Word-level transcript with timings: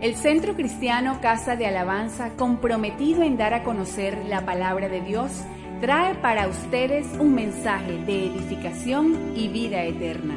El 0.00 0.16
Centro 0.16 0.56
Cristiano 0.56 1.20
Casa 1.20 1.56
de 1.56 1.66
Alabanza, 1.66 2.30
comprometido 2.30 3.22
en 3.22 3.36
dar 3.36 3.52
a 3.52 3.62
conocer 3.62 4.16
la 4.24 4.46
palabra 4.46 4.88
de 4.88 5.02
Dios, 5.02 5.30
trae 5.82 6.14
para 6.14 6.48
ustedes 6.48 7.06
un 7.18 7.34
mensaje 7.34 7.98
de 8.06 8.28
edificación 8.28 9.34
y 9.36 9.48
vida 9.48 9.84
eterna. 9.84 10.36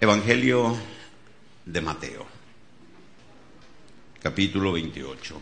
Evangelio 0.00 0.74
de 1.66 1.80
Mateo, 1.82 2.24
capítulo 4.22 4.72
28. 4.72 5.38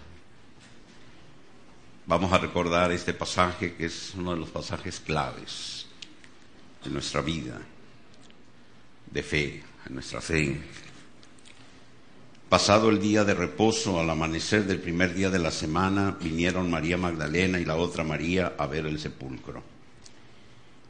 Vamos 2.06 2.32
a 2.32 2.38
recordar 2.38 2.90
este 2.90 3.14
pasaje 3.14 3.74
que 3.76 3.86
es 3.86 4.12
uno 4.16 4.32
de 4.32 4.40
los 4.40 4.48
pasajes 4.48 4.98
claves 4.98 5.83
en 6.86 6.92
nuestra 6.92 7.20
vida 7.20 7.60
de 9.10 9.22
fe, 9.22 9.62
en 9.86 9.94
nuestra 9.94 10.20
fe. 10.20 10.60
Pasado 12.48 12.90
el 12.90 13.00
día 13.00 13.24
de 13.24 13.34
reposo, 13.34 13.98
al 13.98 14.10
amanecer 14.10 14.64
del 14.64 14.80
primer 14.80 15.14
día 15.14 15.30
de 15.30 15.38
la 15.38 15.50
semana, 15.50 16.16
vinieron 16.20 16.70
María 16.70 16.96
Magdalena 16.96 17.58
y 17.58 17.64
la 17.64 17.76
otra 17.76 18.04
María 18.04 18.54
a 18.58 18.66
ver 18.66 18.86
el 18.86 18.98
sepulcro. 18.98 19.62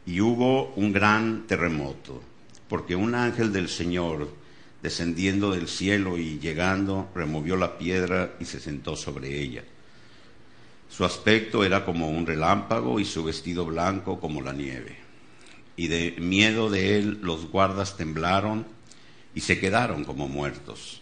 Y 0.07 0.21
hubo 0.21 0.75
un 0.75 0.93
gran 0.93 1.47
terremoto, 1.47 2.23
porque 2.69 2.97
un 2.97 3.15
ángel 3.15 3.53
del 3.53 3.69
Señor, 3.69 4.29
descendiendo 4.83 5.53
del 5.53 5.69
cielo 5.69 6.19
y 6.19 6.39
llegando, 6.39 7.11
removió 7.15 7.57
la 7.57 7.79
piedra 7.79 8.35
y 8.41 8.45
se 8.45 8.61
sentó 8.61 8.97
sobre 8.97 9.41
ella. 9.41 9.65
Su 10.91 11.05
aspecto 11.05 11.65
era 11.65 11.85
como 11.85 12.11
un 12.11 12.27
relámpago 12.27 13.01
y 13.01 13.05
su 13.05 13.25
vestido 13.25 13.65
blanco 13.65 14.21
como 14.21 14.43
la 14.43 14.53
nieve 14.53 15.04
y 15.77 15.89
de 15.89 16.17
miedo 16.19 16.71
de 16.71 16.99
él 16.99 17.19
los 17.23 17.51
guardas 17.51 17.97
temblaron 17.97 18.67
y 19.35 19.41
se 19.41 19.59
quedaron 19.59 20.05
como 20.05 20.29
muertos. 20.29 21.01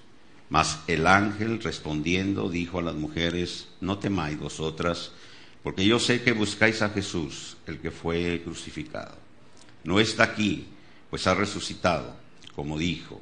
Mas 0.49 0.81
el 0.87 1.07
ángel 1.07 1.63
respondiendo 1.63 2.49
dijo 2.49 2.79
a 2.79 2.83
las 2.83 2.95
mujeres, 2.95 3.69
no 3.81 3.99
temáis 3.99 4.39
vosotras, 4.39 5.13
porque 5.63 5.87
yo 5.87 5.99
sé 5.99 6.23
que 6.23 6.33
buscáis 6.33 6.83
a 6.83 6.91
Jesús, 6.91 7.57
el 7.67 7.79
que 7.79 7.91
fue 7.91 8.43
crucificado. 8.45 9.17
No 9.85 10.01
está 10.01 10.25
aquí, 10.25 10.67
pues 11.11 11.27
ha 11.27 11.35
resucitado, 11.35 12.17
como 12.55 12.79
dijo. 12.79 13.21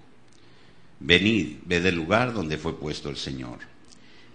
Venid, 1.01 1.59
ved 1.65 1.87
el 1.87 1.97
lugar 1.97 2.33
donde 2.33 2.59
fue 2.59 2.79
puesto 2.79 3.09
el 3.09 3.17
Señor. 3.17 3.59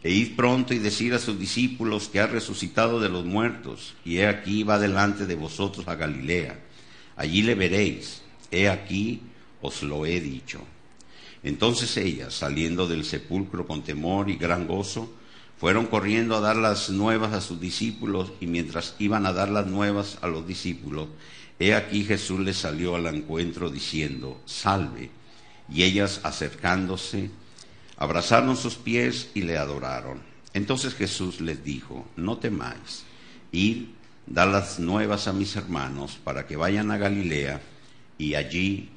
E 0.04 0.12
id 0.12 0.36
pronto 0.36 0.74
y 0.74 0.80
decid 0.80 1.14
a 1.14 1.20
sus 1.20 1.40
discípulos 1.40 2.10
que 2.10 2.20
ha 2.20 2.28
resucitado 2.28 3.00
de 3.00 3.10
los 3.10 3.26
muertos, 3.26 3.96
y 4.06 4.18
he 4.18 4.28
aquí 4.28 4.64
va 4.64 4.78
delante 4.78 5.26
de 5.26 5.36
vosotros 5.36 5.88
a 5.88 5.96
Galilea 5.96 6.65
allí 7.16 7.42
le 7.42 7.56
veréis, 7.56 8.22
he 8.52 8.70
aquí 8.70 9.22
os 9.62 9.84
lo 9.84 10.06
he 10.06 10.20
dicho. 10.20 10.62
Entonces 11.44 11.96
ellas, 11.98 12.34
saliendo 12.34 12.88
del 12.88 13.06
sepulcro 13.06 13.68
con 13.68 13.84
temor 13.84 14.30
y 14.30 14.36
gran 14.36 14.68
gozo, 14.68 15.14
fueron 15.58 15.86
corriendo 15.86 16.36
a 16.36 16.42
dar 16.42 16.56
las 16.56 16.90
nuevas 16.90 17.34
a 17.34 17.42
sus 17.42 17.60
discípulos 17.60 18.32
y 18.42 18.48
mientras 18.48 18.96
iban 19.00 19.26
a 19.26 19.34
dar 19.34 19.50
las 19.50 19.68
nuevas 19.68 20.18
a 20.22 20.28
los 20.28 20.48
discípulos, 20.48 21.08
he 21.60 21.74
aquí 21.74 22.04
Jesús 22.04 22.40
les 22.40 22.58
salió 22.58 22.96
al 22.96 23.08
encuentro 23.08 23.70
diciendo, 23.70 24.42
salve. 24.46 25.12
Y 25.70 25.84
ellas 25.84 26.20
acercándose, 26.24 27.30
abrazaron 27.98 28.58
sus 28.58 28.76
pies 28.76 29.30
y 29.34 29.42
le 29.42 29.58
adoraron. 29.58 30.20
Entonces 30.54 30.94
Jesús 30.94 31.42
les 31.42 31.64
dijo, 31.64 32.08
no 32.16 32.38
temáis, 32.38 33.04
id 33.52 33.88
da 34.28 34.46
las 34.46 34.80
nuevas 34.80 35.28
a 35.28 35.34
mis 35.34 35.56
hermanos 35.56 36.20
para 36.24 36.48
que 36.48 36.56
vayan 36.56 36.92
a 36.92 36.98
Galilea 36.98 37.62
y 38.18 38.36
allí 38.36 38.90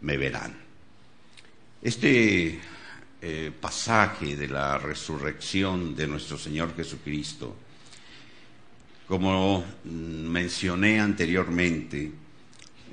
me 0.00 0.16
verán. 0.16 0.56
Este 1.80 2.60
eh, 3.20 3.52
pasaje 3.60 4.36
de 4.36 4.48
la 4.48 4.78
resurrección 4.78 5.94
de 5.94 6.06
nuestro 6.06 6.38
Señor 6.38 6.74
Jesucristo, 6.74 7.54
como 9.06 9.64
mencioné 9.84 11.00
anteriormente, 11.00 12.12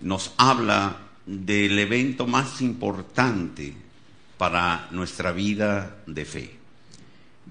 nos 0.01 0.33
habla 0.37 0.97
del 1.25 1.77
evento 1.79 2.27
más 2.27 2.61
importante 2.61 3.73
para 4.37 4.87
nuestra 4.91 5.31
vida 5.31 5.97
de 6.05 6.25
fe. 6.25 6.55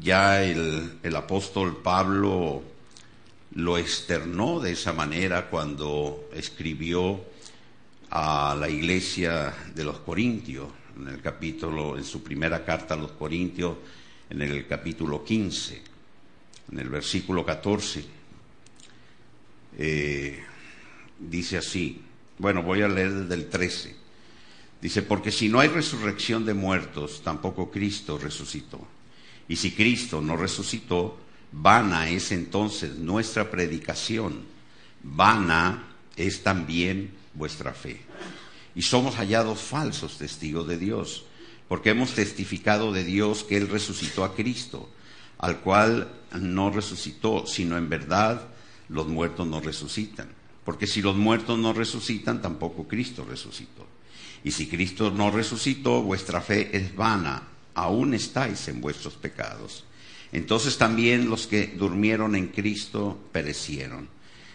Ya 0.00 0.42
el, 0.42 0.98
el 1.02 1.16
apóstol 1.16 1.80
Pablo 1.82 2.62
lo 3.58 3.76
externó 3.76 4.60
de 4.60 4.70
esa 4.70 4.92
manera 4.92 5.50
cuando 5.50 6.30
escribió 6.32 7.20
a 8.10 8.56
la 8.58 8.70
iglesia 8.70 9.52
de 9.74 9.82
los 9.82 9.98
Corintios, 9.98 10.68
en 10.96 11.08
el 11.08 11.20
capítulo, 11.20 11.98
en 11.98 12.04
su 12.04 12.22
primera 12.22 12.64
carta 12.64 12.94
a 12.94 12.96
los 12.96 13.12
Corintios, 13.12 13.76
en 14.30 14.42
el 14.42 14.64
capítulo 14.68 15.24
15, 15.24 15.82
en 16.70 16.78
el 16.78 16.88
versículo 16.88 17.44
14. 17.44 18.04
Eh, 19.76 20.40
dice 21.18 21.58
así, 21.58 22.00
bueno, 22.38 22.62
voy 22.62 22.82
a 22.82 22.88
leer 22.88 23.12
desde 23.12 23.34
el 23.34 23.48
13. 23.48 23.96
Dice, 24.80 25.02
porque 25.02 25.32
si 25.32 25.48
no 25.48 25.58
hay 25.58 25.68
resurrección 25.68 26.46
de 26.46 26.54
muertos, 26.54 27.22
tampoco 27.24 27.72
Cristo 27.72 28.18
resucitó. 28.18 28.86
Y 29.48 29.56
si 29.56 29.72
Cristo 29.72 30.20
no 30.20 30.36
resucitó, 30.36 31.18
Vana 31.52 32.10
es 32.10 32.30
entonces 32.30 32.96
nuestra 32.96 33.50
predicación, 33.50 34.44
vana 35.02 35.88
es 36.16 36.42
también 36.42 37.12
vuestra 37.34 37.72
fe. 37.72 38.00
Y 38.74 38.82
somos 38.82 39.16
hallados 39.16 39.60
falsos 39.60 40.18
testigos 40.18 40.68
de 40.68 40.78
Dios, 40.78 41.24
porque 41.68 41.90
hemos 41.90 42.12
testificado 42.12 42.92
de 42.92 43.04
Dios 43.04 43.44
que 43.44 43.56
Él 43.56 43.68
resucitó 43.68 44.24
a 44.24 44.34
Cristo, 44.34 44.90
al 45.38 45.60
cual 45.60 46.12
no 46.38 46.70
resucitó, 46.70 47.46
sino 47.46 47.76
en 47.76 47.88
verdad 47.88 48.48
los 48.88 49.06
muertos 49.06 49.46
no 49.46 49.60
resucitan. 49.60 50.28
Porque 50.64 50.86
si 50.86 51.00
los 51.00 51.16
muertos 51.16 51.58
no 51.58 51.72
resucitan, 51.72 52.42
tampoco 52.42 52.86
Cristo 52.86 53.24
resucitó. 53.28 53.86
Y 54.44 54.50
si 54.50 54.66
Cristo 54.66 55.10
no 55.10 55.30
resucitó, 55.30 56.02
vuestra 56.02 56.40
fe 56.40 56.76
es 56.76 56.94
vana, 56.94 57.42
aún 57.74 58.12
estáis 58.14 58.68
en 58.68 58.80
vuestros 58.80 59.14
pecados. 59.14 59.84
Entonces 60.32 60.78
también 60.78 61.30
los 61.30 61.46
que 61.46 61.66
durmieron 61.66 62.34
en 62.34 62.48
Cristo 62.48 63.18
perecieron. 63.32 64.08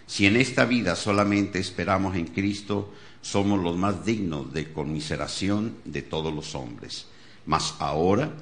Si 0.05 0.25
en 0.25 0.35
esta 0.35 0.65
vida 0.65 0.95
solamente 0.95 1.59
esperamos 1.59 2.15
en 2.15 2.27
Cristo, 2.27 2.93
somos 3.21 3.61
los 3.63 3.75
más 3.77 4.05
dignos 4.05 4.53
de 4.53 4.71
conmiseración 4.71 5.77
de 5.85 6.01
todos 6.01 6.33
los 6.33 6.55
hombres. 6.55 7.07
Mas 7.45 7.75
ahora 7.79 8.33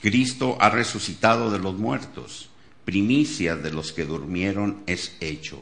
Cristo 0.00 0.56
ha 0.60 0.70
resucitado 0.70 1.50
de 1.50 1.58
los 1.58 1.76
muertos, 1.76 2.48
primicia 2.84 3.56
de 3.56 3.70
los 3.70 3.92
que 3.92 4.04
durmieron 4.04 4.82
es 4.86 5.16
hecho. 5.20 5.60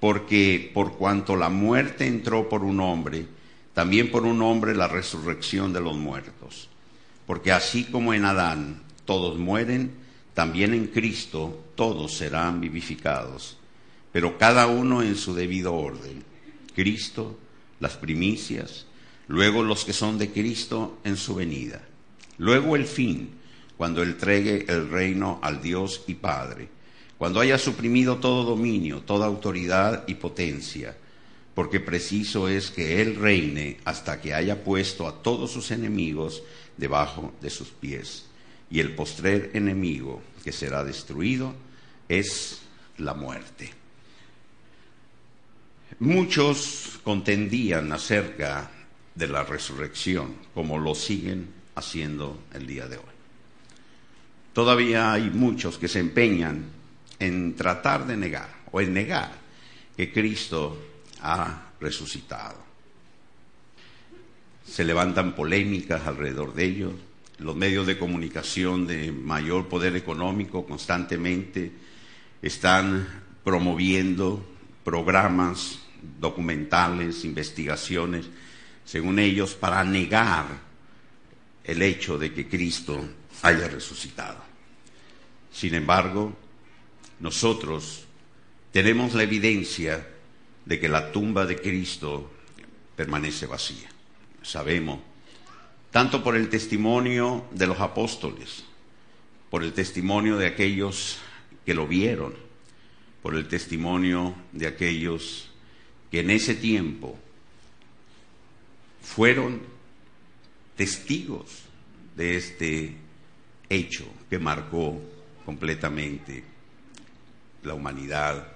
Porque 0.00 0.70
por 0.74 0.96
cuanto 0.96 1.36
la 1.36 1.50
muerte 1.50 2.06
entró 2.06 2.48
por 2.48 2.64
un 2.64 2.80
hombre, 2.80 3.26
también 3.74 4.10
por 4.10 4.24
un 4.24 4.42
hombre 4.42 4.74
la 4.74 4.88
resurrección 4.88 5.72
de 5.72 5.80
los 5.80 5.96
muertos. 5.96 6.68
Porque 7.26 7.52
así 7.52 7.84
como 7.84 8.14
en 8.14 8.24
Adán 8.24 8.82
todos 9.04 9.38
mueren, 9.38 9.92
también 10.34 10.74
en 10.74 10.86
Cristo 10.86 11.64
todos 11.74 12.14
serán 12.14 12.60
vivificados, 12.60 13.56
pero 14.12 14.38
cada 14.38 14.66
uno 14.66 15.02
en 15.02 15.16
su 15.16 15.34
debido 15.34 15.74
orden. 15.74 16.22
Cristo, 16.74 17.38
las 17.80 17.96
primicias, 17.96 18.86
luego 19.26 19.62
los 19.62 19.84
que 19.84 19.92
son 19.92 20.18
de 20.18 20.30
Cristo 20.30 20.98
en 21.04 21.16
su 21.16 21.34
venida, 21.34 21.82
luego 22.38 22.76
el 22.76 22.86
fin, 22.86 23.30
cuando 23.76 24.02
entregue 24.02 24.66
el 24.68 24.88
reino 24.88 25.40
al 25.42 25.60
Dios 25.60 26.04
y 26.06 26.14
Padre, 26.14 26.68
cuando 27.18 27.40
haya 27.40 27.58
suprimido 27.58 28.16
todo 28.18 28.44
dominio, 28.44 29.00
toda 29.00 29.26
autoridad 29.26 30.04
y 30.06 30.14
potencia, 30.14 30.96
porque 31.54 31.80
preciso 31.80 32.48
es 32.48 32.70
que 32.70 33.02
Él 33.02 33.16
reine 33.16 33.78
hasta 33.84 34.20
que 34.20 34.32
haya 34.32 34.62
puesto 34.62 35.08
a 35.08 35.22
todos 35.22 35.50
sus 35.50 35.70
enemigos 35.70 36.42
debajo 36.76 37.32
de 37.42 37.50
sus 37.50 37.68
pies 37.68 38.29
y 38.70 38.80
el 38.80 38.94
postrer 38.94 39.50
enemigo 39.54 40.22
que 40.44 40.52
será 40.52 40.84
destruido 40.84 41.54
es 42.08 42.62
la 42.98 43.14
muerte. 43.14 43.70
Muchos 45.98 47.00
contendían 47.02 47.92
acerca 47.92 48.70
de 49.14 49.28
la 49.28 49.42
resurrección, 49.42 50.34
como 50.54 50.78
lo 50.78 50.94
siguen 50.94 51.48
haciendo 51.74 52.44
el 52.54 52.66
día 52.66 52.86
de 52.86 52.96
hoy. 52.96 53.04
Todavía 54.52 55.12
hay 55.12 55.30
muchos 55.30 55.78
que 55.78 55.88
se 55.88 56.00
empeñan 56.00 56.64
en 57.18 57.54
tratar 57.54 58.06
de 58.06 58.16
negar 58.16 58.48
o 58.72 58.80
en 58.80 58.94
negar 58.94 59.32
que 59.96 60.12
Cristo 60.12 60.78
ha 61.20 61.72
resucitado. 61.80 62.56
Se 64.64 64.84
levantan 64.84 65.34
polémicas 65.34 66.06
alrededor 66.06 66.54
de 66.54 66.64
ellos. 66.64 66.92
Los 67.40 67.56
medios 67.56 67.86
de 67.86 67.98
comunicación 67.98 68.86
de 68.86 69.12
mayor 69.12 69.66
poder 69.66 69.96
económico 69.96 70.66
constantemente 70.66 71.72
están 72.42 73.06
promoviendo 73.42 74.46
programas 74.84 75.80
documentales, 76.20 77.24
investigaciones, 77.24 78.26
según 78.84 79.18
ellos, 79.18 79.54
para 79.54 79.82
negar 79.84 80.46
el 81.64 81.80
hecho 81.80 82.18
de 82.18 82.34
que 82.34 82.46
Cristo 82.46 83.02
haya 83.42 83.68
resucitado. 83.68 84.38
Sin 85.50 85.74
embargo, 85.74 86.36
nosotros 87.20 88.04
tenemos 88.70 89.14
la 89.14 89.22
evidencia 89.22 90.06
de 90.66 90.78
que 90.78 90.88
la 90.88 91.10
tumba 91.10 91.46
de 91.46 91.56
Cristo 91.56 92.30
permanece 92.96 93.46
vacía. 93.46 93.88
Sabemos, 94.42 95.00
tanto 95.90 96.22
por 96.22 96.36
el 96.36 96.48
testimonio 96.48 97.44
de 97.50 97.66
los 97.66 97.80
apóstoles, 97.80 98.64
por 99.50 99.64
el 99.64 99.72
testimonio 99.72 100.36
de 100.36 100.46
aquellos 100.46 101.18
que 101.66 101.74
lo 101.74 101.86
vieron, 101.86 102.34
por 103.22 103.34
el 103.34 103.48
testimonio 103.48 104.34
de 104.52 104.66
aquellos 104.66 105.50
que 106.10 106.20
en 106.20 106.30
ese 106.30 106.54
tiempo 106.54 107.18
fueron 109.02 109.60
testigos 110.76 111.64
de 112.16 112.36
este 112.36 112.96
hecho 113.68 114.04
que 114.28 114.38
marcó 114.38 115.00
completamente 115.44 116.44
la 117.62 117.74
humanidad, 117.74 118.52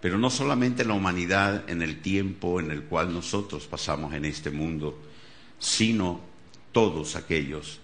pero 0.00 0.18
no 0.18 0.30
solamente 0.30 0.84
la 0.84 0.94
humanidad 0.94 1.68
en 1.68 1.82
el 1.82 2.00
tiempo 2.00 2.60
en 2.60 2.70
el 2.70 2.84
cual 2.84 3.12
nosotros 3.12 3.66
pasamos 3.66 4.14
en 4.14 4.24
este 4.24 4.50
mundo, 4.50 4.98
sino 5.58 6.29
todos 6.72 7.16
aquellos 7.16 7.80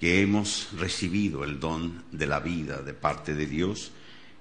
que 0.00 0.20
hemos 0.20 0.68
recibido 0.76 1.44
el 1.44 1.58
don 1.58 2.04
de 2.12 2.26
la 2.26 2.40
vida 2.40 2.82
de 2.82 2.94
parte 2.94 3.34
de 3.34 3.46
Dios 3.46 3.90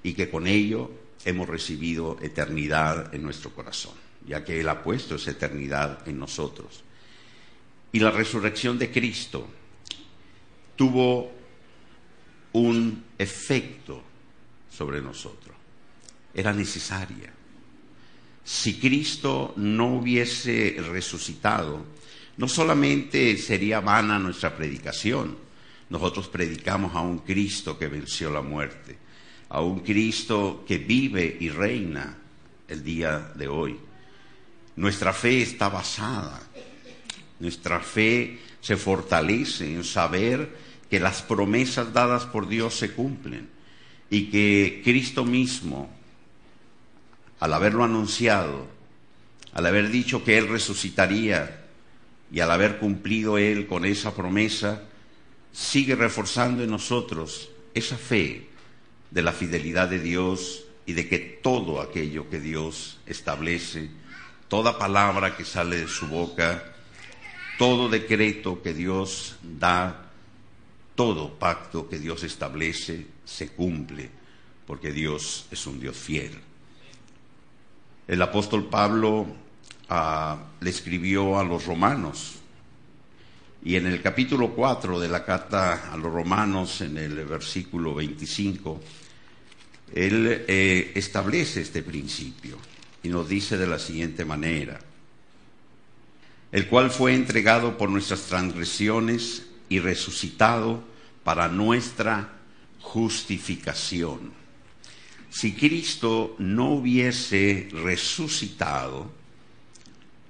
y 0.03 0.13
que 0.13 0.29
con 0.29 0.47
ello 0.47 0.91
hemos 1.25 1.49
recibido 1.49 2.17
eternidad 2.21 3.13
en 3.13 3.23
nuestro 3.23 3.51
corazón, 3.51 3.95
ya 4.25 4.45
que 4.45 4.59
Él 4.59 4.69
ha 4.69 4.83
puesto 4.83 5.15
esa 5.15 5.31
eternidad 5.31 6.07
en 6.07 6.19
nosotros. 6.19 6.83
Y 7.91 7.99
la 7.99 8.11
resurrección 8.11 8.77
de 8.77 8.91
Cristo 8.91 9.47
tuvo 10.75 11.31
un 12.53 13.03
efecto 13.17 14.03
sobre 14.71 15.01
nosotros. 15.01 15.55
Era 16.33 16.53
necesaria. 16.53 17.33
Si 18.43 18.79
Cristo 18.79 19.53
no 19.57 19.95
hubiese 19.95 20.77
resucitado, 20.91 21.83
no 22.37 22.47
solamente 22.47 23.35
sería 23.37 23.79
vana 23.79 24.19
nuestra 24.19 24.55
predicación, 24.55 25.35
nosotros 25.89 26.27
predicamos 26.27 26.95
a 26.95 27.01
un 27.01 27.19
Cristo 27.19 27.77
que 27.77 27.87
venció 27.87 28.29
la 28.29 28.41
muerte, 28.41 28.97
a 29.49 29.61
un 29.61 29.79
Cristo 29.79 30.63
que 30.67 30.77
vive 30.77 31.37
y 31.39 31.49
reina 31.49 32.17
el 32.67 32.83
día 32.83 33.31
de 33.35 33.47
hoy. 33.47 33.77
Nuestra 34.75 35.13
fe 35.13 35.41
está 35.41 35.69
basada, 35.69 36.39
nuestra 37.39 37.79
fe 37.79 38.39
se 38.61 38.77
fortalece 38.77 39.73
en 39.73 39.83
saber 39.83 40.67
que 40.89 40.99
las 40.99 41.21
promesas 41.23 41.91
dadas 41.91 42.25
por 42.25 42.47
Dios 42.47 42.75
se 42.75 42.91
cumplen 42.91 43.49
y 44.09 44.25
que 44.25 44.81
Cristo 44.83 45.25
mismo, 45.25 45.89
al 47.39 47.53
haberlo 47.53 47.83
anunciado, 47.83 48.67
al 49.53 49.65
haber 49.65 49.89
dicho 49.89 50.23
que 50.23 50.37
Él 50.37 50.47
resucitaría 50.47 51.66
y 52.31 52.39
al 52.39 52.51
haber 52.51 52.77
cumplido 52.77 53.37
Él 53.37 53.67
con 53.67 53.85
esa 53.85 54.13
promesa, 54.13 54.83
sigue 55.51 55.95
reforzando 55.95 56.63
en 56.63 56.69
nosotros 56.69 57.49
esa 57.73 57.97
fe 57.97 58.47
de 59.11 59.21
la 59.21 59.31
fidelidad 59.31 59.87
de 59.87 59.99
Dios 59.99 60.65
y 60.85 60.93
de 60.93 61.07
que 61.07 61.19
todo 61.19 61.81
aquello 61.81 62.29
que 62.29 62.39
Dios 62.39 62.99
establece, 63.05 63.89
toda 64.47 64.77
palabra 64.77 65.35
que 65.35 65.45
sale 65.45 65.77
de 65.77 65.87
su 65.87 66.07
boca, 66.07 66.73
todo 67.57 67.89
decreto 67.89 68.61
que 68.61 68.73
Dios 68.73 69.37
da, 69.41 70.11
todo 70.95 71.39
pacto 71.39 71.89
que 71.89 71.99
Dios 71.99 72.23
establece 72.23 73.07
se 73.25 73.49
cumple, 73.49 74.09
porque 74.65 74.91
Dios 74.91 75.47
es 75.51 75.65
un 75.65 75.79
Dios 75.79 75.97
fiel. 75.97 76.31
El 78.07 78.21
apóstol 78.21 78.69
Pablo 78.69 79.27
le 79.89 80.69
escribió 80.69 81.39
a 81.39 81.43
los 81.43 81.65
romanos, 81.65 82.35
y 83.63 83.75
en 83.75 83.87
el 83.87 84.01
capítulo 84.01 84.53
4 84.53 84.99
de 84.99 85.09
la 85.09 85.25
carta 85.25 85.91
a 85.91 85.97
los 85.97 86.11
romanos, 86.11 86.81
en 86.81 86.97
el 86.97 87.25
versículo 87.25 87.93
25, 87.95 88.81
él 89.93 90.45
eh, 90.47 90.91
establece 90.95 91.61
este 91.61 91.81
principio 91.81 92.57
y 93.03 93.09
nos 93.09 93.27
dice 93.27 93.57
de 93.57 93.67
la 93.67 93.79
siguiente 93.79 94.25
manera, 94.25 94.79
el 96.51 96.67
cual 96.67 96.91
fue 96.91 97.13
entregado 97.13 97.77
por 97.77 97.89
nuestras 97.89 98.23
transgresiones 98.23 99.47
y 99.69 99.79
resucitado 99.79 100.83
para 101.23 101.47
nuestra 101.49 102.37
justificación. 102.81 104.31
Si 105.29 105.53
Cristo 105.53 106.35
no 106.39 106.71
hubiese 106.71 107.67
resucitado, 107.71 109.11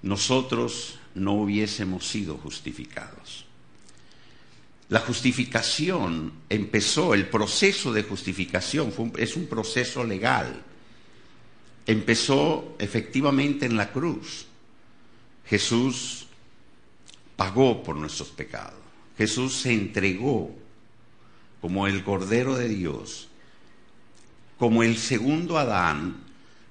nosotros 0.07 1.00
no 1.15 1.33
hubiésemos 1.33 2.07
sido 2.07 2.38
justificados. 2.38 3.45
La 4.89 5.01
justificación 5.01 6.31
empezó, 6.50 7.13
el 7.13 7.27
proceso 7.27 7.92
de 7.92 8.04
justificación 8.04 8.94
es 9.18 9.36
un 9.36 9.48
proceso 9.48 10.06
legal. 10.06 10.62
Empezó 11.86 12.75
efectivamente 12.79 13.65
en 13.65 13.75
la 13.75 13.91
cruz. 13.91 14.46
Jesús 15.46 16.27
pagó 17.36 17.84
por 17.84 17.98
nuestros 17.98 18.29
pecados. 18.29 18.79
Jesús 19.17 19.55
se 19.55 19.74
entregó 19.74 20.55
como 21.60 21.88
el 21.88 22.03
Cordero 22.03 22.55
de 22.55 22.70
Dios, 22.70 23.27
como 24.58 24.84
el 24.84 24.98
segundo 24.98 25.58
Adán, 25.58 26.17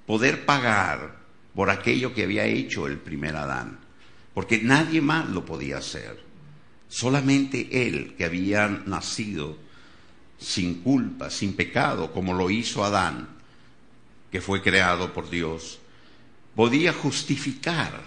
poder 0.07 0.45
pagar 0.45 1.26
por 1.57 1.71
aquello 1.71 2.13
que 2.13 2.21
había 2.21 2.45
hecho 2.45 2.85
el 2.85 2.99
primer 2.99 3.35
Adán, 3.35 3.79
porque 4.35 4.61
nadie 4.61 5.01
más 5.01 5.27
lo 5.27 5.43
podía 5.43 5.79
hacer, 5.79 6.19
solamente 6.87 7.87
él 7.87 8.13
que 8.15 8.25
había 8.25 8.67
nacido 8.67 9.57
sin 10.37 10.83
culpa, 10.83 11.31
sin 11.31 11.55
pecado, 11.55 12.13
como 12.13 12.35
lo 12.35 12.51
hizo 12.51 12.85
Adán, 12.85 13.29
que 14.31 14.39
fue 14.39 14.61
creado 14.61 15.15
por 15.15 15.31
Dios, 15.31 15.79
podía 16.55 16.93
justificar 16.93 18.03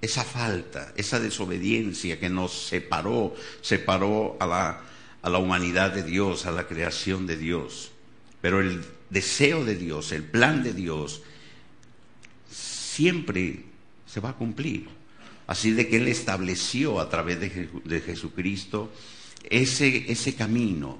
esa 0.00 0.22
falta, 0.22 0.92
esa 0.94 1.18
desobediencia 1.18 2.20
que 2.20 2.30
nos 2.30 2.52
separó, 2.68 3.34
separó 3.60 4.36
a 4.38 4.46
la, 4.46 4.80
a 5.20 5.30
la 5.30 5.38
humanidad 5.38 5.90
de 5.92 6.04
Dios, 6.04 6.46
a 6.46 6.52
la 6.52 6.68
creación 6.68 7.26
de 7.26 7.38
Dios. 7.38 7.90
Pero 8.40 8.60
el 8.60 8.84
deseo 9.10 9.64
de 9.64 9.74
Dios, 9.74 10.12
el 10.12 10.22
plan 10.22 10.62
de 10.62 10.72
Dios, 10.74 11.22
siempre 12.94 13.64
se 14.06 14.20
va 14.20 14.30
a 14.30 14.36
cumplir. 14.36 14.86
Así 15.46 15.72
de 15.72 15.88
que 15.88 15.96
Él 15.96 16.08
estableció 16.08 17.00
a 17.00 17.08
través 17.08 17.40
de, 17.40 18.00
Jesucristo 18.00 18.92
ese, 19.50 20.10
ese 20.10 20.34
camino 20.34 20.98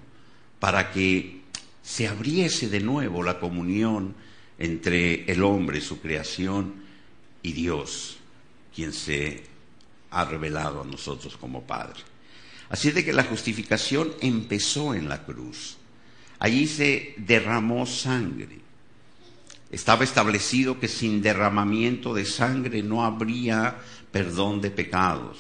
para 0.59 0.91
que 0.91 1.41
se 1.83 2.09
abriese 2.09 2.69
de 2.69 2.81
nuevo 2.81 3.23
la 3.23 3.39
comunión 3.39 4.15
entre 4.59 5.31
el 5.31 5.43
hombre, 5.43 5.81
su 5.81 6.01
creación, 6.01 6.85
y 7.43 7.53
Dios 7.53 8.19
quien 8.75 8.93
se 8.93 9.45
ha 10.11 10.25
revelado 10.25 10.83
a 10.83 10.85
nosotros 10.85 11.37
como 11.37 11.63
Padre. 11.63 12.01
Así 12.71 12.91
de 12.91 13.05
que 13.05 13.13
la 13.13 13.25
justificación 13.25 14.13
empezó 14.21 14.95
en 14.95 15.09
la 15.09 15.25
cruz. 15.25 15.77
Allí 16.41 16.67
se 16.67 17.15
derramó 17.19 17.87
sangre. 17.87 18.64
Estaba 19.71 20.05
establecido 20.05 20.79
que 20.79 20.89
sin 20.89 21.23
derramamiento 21.23 22.15
de 22.15 22.25
sangre 22.25 22.83
no 22.83 23.05
habría 23.05 23.77
perdón 24.13 24.61
de 24.61 24.71
pecados. 24.71 25.39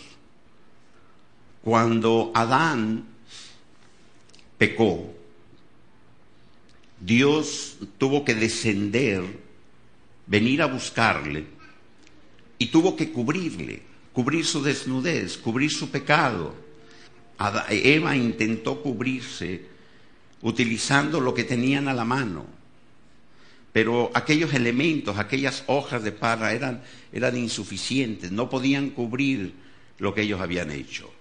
Cuando 1.62 2.32
Adán 2.34 3.04
pecó, 4.58 5.14
Dios 7.00 7.76
tuvo 7.98 8.24
que 8.24 8.34
descender, 8.34 9.22
venir 10.26 10.62
a 10.62 10.66
buscarle 10.66 11.46
y 12.58 12.66
tuvo 12.66 12.96
que 12.96 13.12
cubrirle, 13.12 13.82
cubrir 14.12 14.44
su 14.44 14.62
desnudez, 14.62 15.38
cubrir 15.38 15.70
su 15.70 15.90
pecado. 15.90 16.54
Eva 17.68 18.16
intentó 18.16 18.80
cubrirse 18.82 19.66
utilizando 20.42 21.20
lo 21.20 21.34
que 21.34 21.44
tenían 21.44 21.88
a 21.88 21.94
la 21.94 22.04
mano, 22.04 22.46
pero 23.74 24.12
aquellos 24.14 24.54
elementos, 24.54 25.18
aquellas 25.18 25.64
hojas 25.66 26.04
de 26.04 26.12
parra 26.12 26.52
eran, 26.52 26.84
eran 27.12 27.36
insuficientes, 27.36 28.30
no 28.30 28.48
podían 28.48 28.90
cubrir 28.90 29.52
lo 29.98 30.14
que 30.14 30.22
ellos 30.22 30.40
habían 30.40 30.70
hecho. 30.70 31.12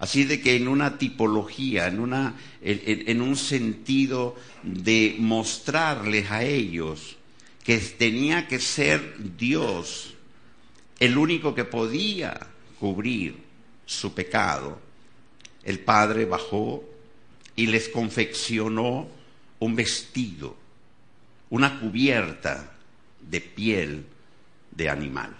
Así 0.00 0.24
de 0.24 0.40
que 0.40 0.56
en 0.56 0.66
una 0.66 0.98
tipología, 0.98 1.86
en, 1.86 2.00
una, 2.00 2.34
en, 2.60 3.22
un 3.22 3.36
sentido 3.36 4.34
de 4.64 5.14
mostrarles 5.20 6.28
a 6.32 6.42
ellos 6.42 7.18
que 7.62 7.78
tenía 7.78 8.48
que 8.48 8.58
ser 8.58 9.14
Dios 9.38 10.14
el 10.98 11.16
único 11.16 11.54
que 11.54 11.64
podía 11.64 12.48
cubrir 12.80 13.36
su 13.86 14.12
pecado, 14.12 14.80
el 15.62 15.78
Padre 15.78 16.24
bajó 16.24 16.82
y 17.54 17.68
les 17.68 17.88
confeccionó 17.88 19.06
un 19.60 19.76
vestido, 19.76 20.63
una 21.54 21.78
cubierta 21.78 22.72
de 23.20 23.40
piel 23.40 24.04
de 24.72 24.90
animal. 24.90 25.32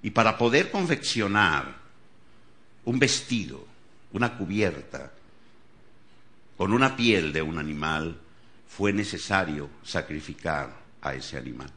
Y 0.00 0.10
para 0.10 0.38
poder 0.38 0.70
confeccionar 0.70 1.74
un 2.84 2.96
vestido, 2.96 3.66
una 4.12 4.38
cubierta, 4.38 5.10
con 6.56 6.72
una 6.72 6.94
piel 6.94 7.32
de 7.32 7.42
un 7.42 7.58
animal, 7.58 8.16
fue 8.68 8.92
necesario 8.92 9.68
sacrificar 9.82 10.72
a 11.02 11.14
ese 11.14 11.36
animal. 11.36 11.72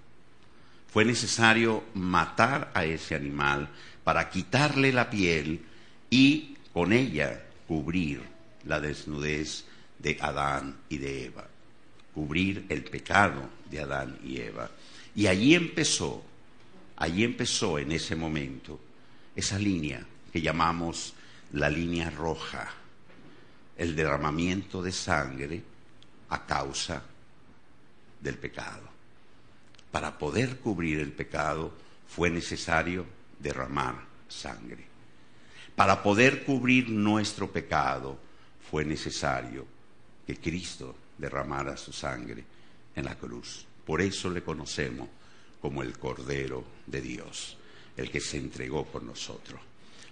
Fue 0.88 1.04
necesario 1.04 1.86
matar 1.96 2.70
a 2.76 2.86
ese 2.86 3.16
animal 3.16 3.70
para 4.04 4.30
quitarle 4.30 4.94
la 4.94 5.10
piel 5.10 5.66
y 6.12 6.58
con 6.72 6.94
ella 6.94 7.44
cubrir 7.68 8.22
la 8.66 8.80
desnudez 8.80 9.66
de 9.98 10.16
Adán 10.22 10.78
y 10.90 11.00
de 11.00 11.26
Eva, 11.26 11.49
cubrir 12.20 12.66
el 12.68 12.84
pecado 12.84 13.50
de 13.72 13.80
Adán 13.80 14.20
y 14.26 14.42
Eva. 14.42 14.70
Y 15.16 15.28
allí 15.28 15.56
empezó, 15.56 16.22
allí 16.98 17.24
empezó 17.24 17.80
en 17.80 17.94
ese 17.94 18.14
momento 18.14 18.78
esa 19.38 19.58
línea 19.58 20.06
que 20.30 20.42
llamamos 20.42 21.14
la 21.54 21.70
línea 21.70 22.10
roja, 22.10 22.74
el 23.78 23.96
derramamiento 23.96 24.84
de 24.84 24.92
sangre 24.92 25.64
a 26.28 26.46
causa 26.46 27.02
del 28.20 28.38
pecado. 28.38 28.90
Para 29.90 30.18
poder 30.18 30.58
cubrir 30.58 31.00
el 31.00 31.14
pecado 31.14 31.72
fue 32.06 32.30
necesario 32.30 33.06
derramar 33.40 33.96
sangre. 34.28 34.86
Para 35.74 36.04
poder 36.04 36.44
cubrir 36.44 36.90
nuestro 36.90 37.50
pecado 37.50 38.20
fue 38.70 38.84
necesario 38.84 39.66
que 40.28 40.36
Cristo 40.36 40.98
derramara 41.20 41.78
su 41.78 41.94
sangre 41.94 42.44
en 42.96 43.06
la 43.06 43.16
cruz. 43.16 43.66
Por 43.86 44.02
eso 44.02 44.30
le 44.30 44.42
conocemos 44.42 45.08
como 45.62 45.84
el 45.84 45.98
Cordero 45.98 46.64
de 46.88 47.02
Dios, 47.02 47.58
el 47.98 48.10
que 48.10 48.22
se 48.22 48.38
entregó 48.38 48.86
por 48.86 49.04
nosotros. 49.04 49.60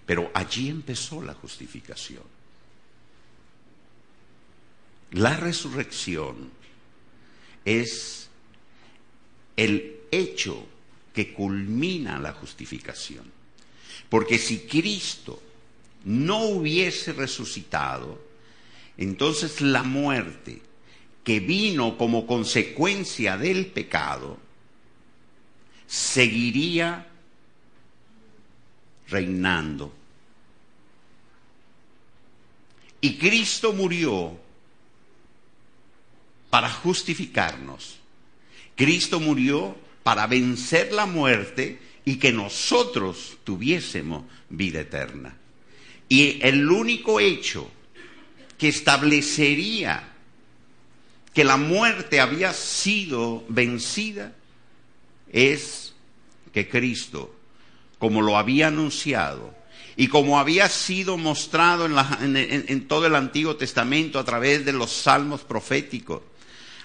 Pero 0.04 0.30
allí 0.34 0.68
empezó 0.68 1.22
la 1.22 1.34
justificación. 1.34 2.22
La 5.12 5.36
resurrección 5.36 6.50
es 7.64 8.28
el 9.56 10.00
hecho 10.10 10.66
que 11.14 11.32
culmina 11.32 12.18
la 12.18 12.32
justificación. 12.32 13.30
Porque 14.08 14.38
si 14.38 14.60
Cristo 14.60 15.42
no 16.04 16.44
hubiese 16.44 17.12
resucitado, 17.12 18.22
entonces 18.96 19.60
la 19.60 19.82
muerte 19.82 20.62
que 21.28 21.40
vino 21.40 21.98
como 21.98 22.26
consecuencia 22.26 23.36
del 23.36 23.66
pecado 23.66 24.38
seguiría 25.86 27.06
reinando 29.08 29.92
y 33.02 33.18
Cristo 33.18 33.74
murió 33.74 34.40
para 36.48 36.70
justificarnos. 36.70 37.98
Cristo 38.74 39.20
murió 39.20 39.76
para 40.02 40.26
vencer 40.26 40.94
la 40.94 41.04
muerte 41.04 41.78
y 42.06 42.16
que 42.16 42.32
nosotros 42.32 43.36
tuviésemos 43.44 44.24
vida 44.48 44.80
eterna. 44.80 45.36
Y 46.08 46.40
el 46.40 46.70
único 46.70 47.20
hecho 47.20 47.70
que 48.56 48.68
establecería 48.68 50.14
que 51.32 51.44
la 51.44 51.56
muerte 51.56 52.20
había 52.20 52.52
sido 52.52 53.44
vencida 53.48 54.32
es 55.30 55.94
que 56.52 56.68
Cristo, 56.68 57.34
como 57.98 58.22
lo 58.22 58.36
había 58.36 58.68
anunciado, 58.68 59.54
y 59.96 60.06
como 60.06 60.38
había 60.38 60.68
sido 60.68 61.18
mostrado 61.18 61.86
en, 61.86 62.86
todo 62.86 63.06
el 63.06 63.16
Antiguo 63.16 63.56
Testamento 63.56 64.18
a 64.20 64.24
través 64.24 64.64
de 64.64 64.72
los 64.72 64.92
salmos 64.92 65.42
proféticos, 65.42 66.22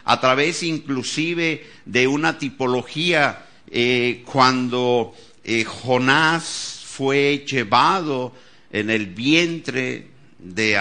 a 0.03 0.19
través 0.19 0.63
inclusive 0.63 1.65
de 1.85 2.07
una 2.07 2.37
tipología 2.39 3.45
eh, 3.69 4.23
cuando 4.25 5.13
eh, 5.43 5.63
Jonás 5.63 6.83
fue 6.85 7.45
llevado 7.47 8.33
en 8.71 8.89
el 8.89 9.05
vientre 9.05 10.07
de, 10.39 10.79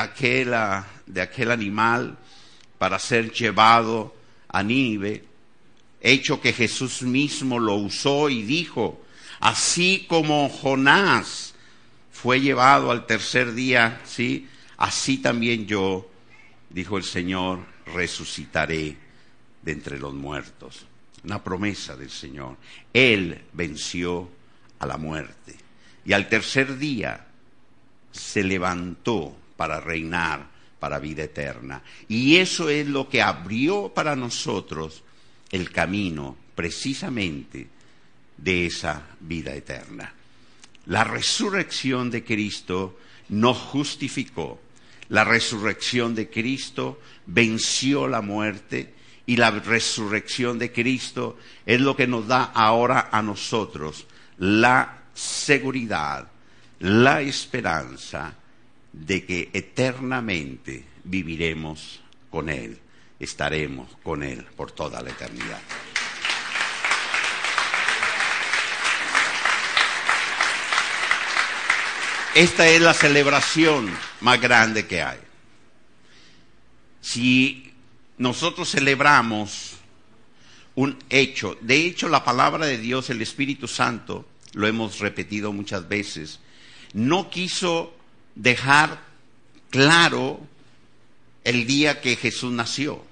de 1.07 1.21
aquel 1.23 1.51
animal 1.51 2.17
para 2.83 2.99
ser 2.99 3.31
llevado 3.31 4.13
a 4.49 4.61
Nínive, 4.61 5.23
hecho 6.01 6.41
que 6.41 6.53
Jesús 6.53 7.03
mismo 7.03 7.61
lo 7.61 7.77
usó 7.77 8.29
y 8.29 8.43
dijo, 8.43 9.05
así 9.39 10.05
como 10.09 10.49
Jonás 10.49 11.55
fue 12.11 12.41
llevado 12.41 12.91
al 12.91 13.07
tercer 13.07 13.55
día, 13.55 14.01
¿sí? 14.05 14.49
Así 14.79 15.19
también 15.19 15.69
yo, 15.69 16.11
dijo 16.71 16.99
el 16.99 17.05
Señor, 17.05 17.61
resucitaré 17.95 18.97
de 19.63 19.71
entre 19.71 20.01
los 20.01 20.13
muertos. 20.13 20.85
Una 21.23 21.41
promesa 21.41 21.95
del 21.95 22.11
Señor. 22.11 22.57
Él 22.93 23.45
venció 23.53 24.29
a 24.81 24.87
la 24.87 24.97
muerte. 24.97 25.55
Y 26.05 26.15
al 26.15 26.29
tercer 26.29 26.79
día 26.79 27.29
se 28.11 28.43
levantó 28.43 29.37
para 29.57 29.79
reinar 29.79 30.52
para 30.83 30.99
vida 30.99 31.23
eterna. 31.23 31.81
Y 32.09 32.39
eso 32.39 32.69
es 32.69 32.89
lo 32.89 33.09
que 33.09 33.23
abrió 33.23 33.93
para 33.95 34.17
nosotros 34.17 35.05
el 35.53 35.71
camino 35.71 36.37
precisamente 36.57 37.69
de 38.37 38.67
esa 38.67 39.07
vida 39.21 39.55
eterna. 39.55 40.13
La 40.87 41.05
resurrección 41.05 42.11
de 42.11 42.25
Cristo 42.25 42.99
nos 43.29 43.59
justificó. 43.59 44.61
La 45.09 45.23
resurrección 45.23 46.17
de 46.17 46.29
Cristo 46.29 47.01
venció 47.27 48.09
la 48.09 48.21
muerte 48.21 48.93
y 49.25 49.37
la 49.37 49.53
resurrección 49.53 50.59
de 50.59 50.73
Cristo 50.73 51.39
es 51.65 51.81
lo 51.81 51.95
que 51.95 52.09
nos 52.09 52.27
da 52.27 52.43
ahora 52.43 53.09
a 53.13 53.23
nosotros 53.23 54.05
la 54.39 55.05
seguridad, 55.15 56.27
la 56.81 57.21
esperanza 57.21 58.42
de 58.93 59.25
que 59.25 59.51
eternamente 59.53 60.85
viviremos 61.05 62.01
con 62.31 62.49
Él, 62.49 62.79
estaremos 63.19 63.89
con 64.03 64.23
Él 64.23 64.45
por 64.57 64.73
toda 64.73 65.03
la 65.03 65.11
eternidad. 65.11 65.61
Esta 72.35 72.67
es 72.67 72.81
la 72.81 72.95
celebración 72.95 73.95
más 74.23 74.41
grande 74.41 74.87
que 74.87 75.03
hay. 75.03 75.19
Si 77.03 77.75
nosotros 78.17 78.71
celebramos 78.71 79.75
un 80.75 80.97
hecho, 81.11 81.59
de 81.61 81.85
hecho 81.85 82.09
la 82.09 82.25
palabra 82.25 82.65
de 82.65 82.79
Dios, 82.79 83.11
el 83.11 83.21
Espíritu 83.21 83.69
Santo, 83.69 84.27
lo 84.55 84.67
hemos 84.67 84.99
repetido 85.01 85.53
muchas 85.53 85.89
veces, 85.89 86.41
no 86.95 87.29
quiso 87.29 87.95
dejar 88.35 89.01
claro 89.71 90.41
el 91.45 91.67
día 91.67 92.01
que 92.01 92.17
Jesús 92.17 92.53
nació. 92.53 93.03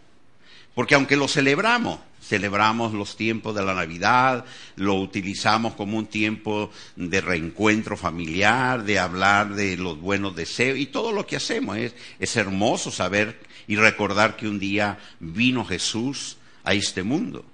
Porque 0.75 0.95
aunque 0.95 1.17
lo 1.17 1.29
celebramos, 1.29 2.01
celebramos 2.23 2.93
los 2.93 3.17
tiempos 3.17 3.55
de 3.55 3.65
la 3.65 3.75
Navidad, 3.75 4.45
lo 4.77 4.95
utilizamos 4.95 5.75
como 5.75 5.99
un 5.99 6.07
tiempo 6.07 6.71
de 6.97 7.21
reencuentro 7.21 7.97
familiar, 7.97 8.85
de 8.85 8.99
hablar 8.99 9.55
de 9.55 9.77
los 9.77 10.01
buenos 10.01 10.37
deseos 10.37 10.79
y 10.79 10.87
todo 10.87 11.13
lo 11.13 11.27
que 11.27 11.37
hacemos. 11.37 11.77
Es, 11.77 11.95
es 12.19 12.37
hermoso 12.37 12.91
saber 12.91 13.41
y 13.67 13.77
recordar 13.77 14.37
que 14.37 14.49
un 14.49 14.59
día 14.59 14.99
vino 15.19 15.65
Jesús 15.65 16.37
a 16.63 16.75
este 16.75 17.03
mundo. 17.03 17.45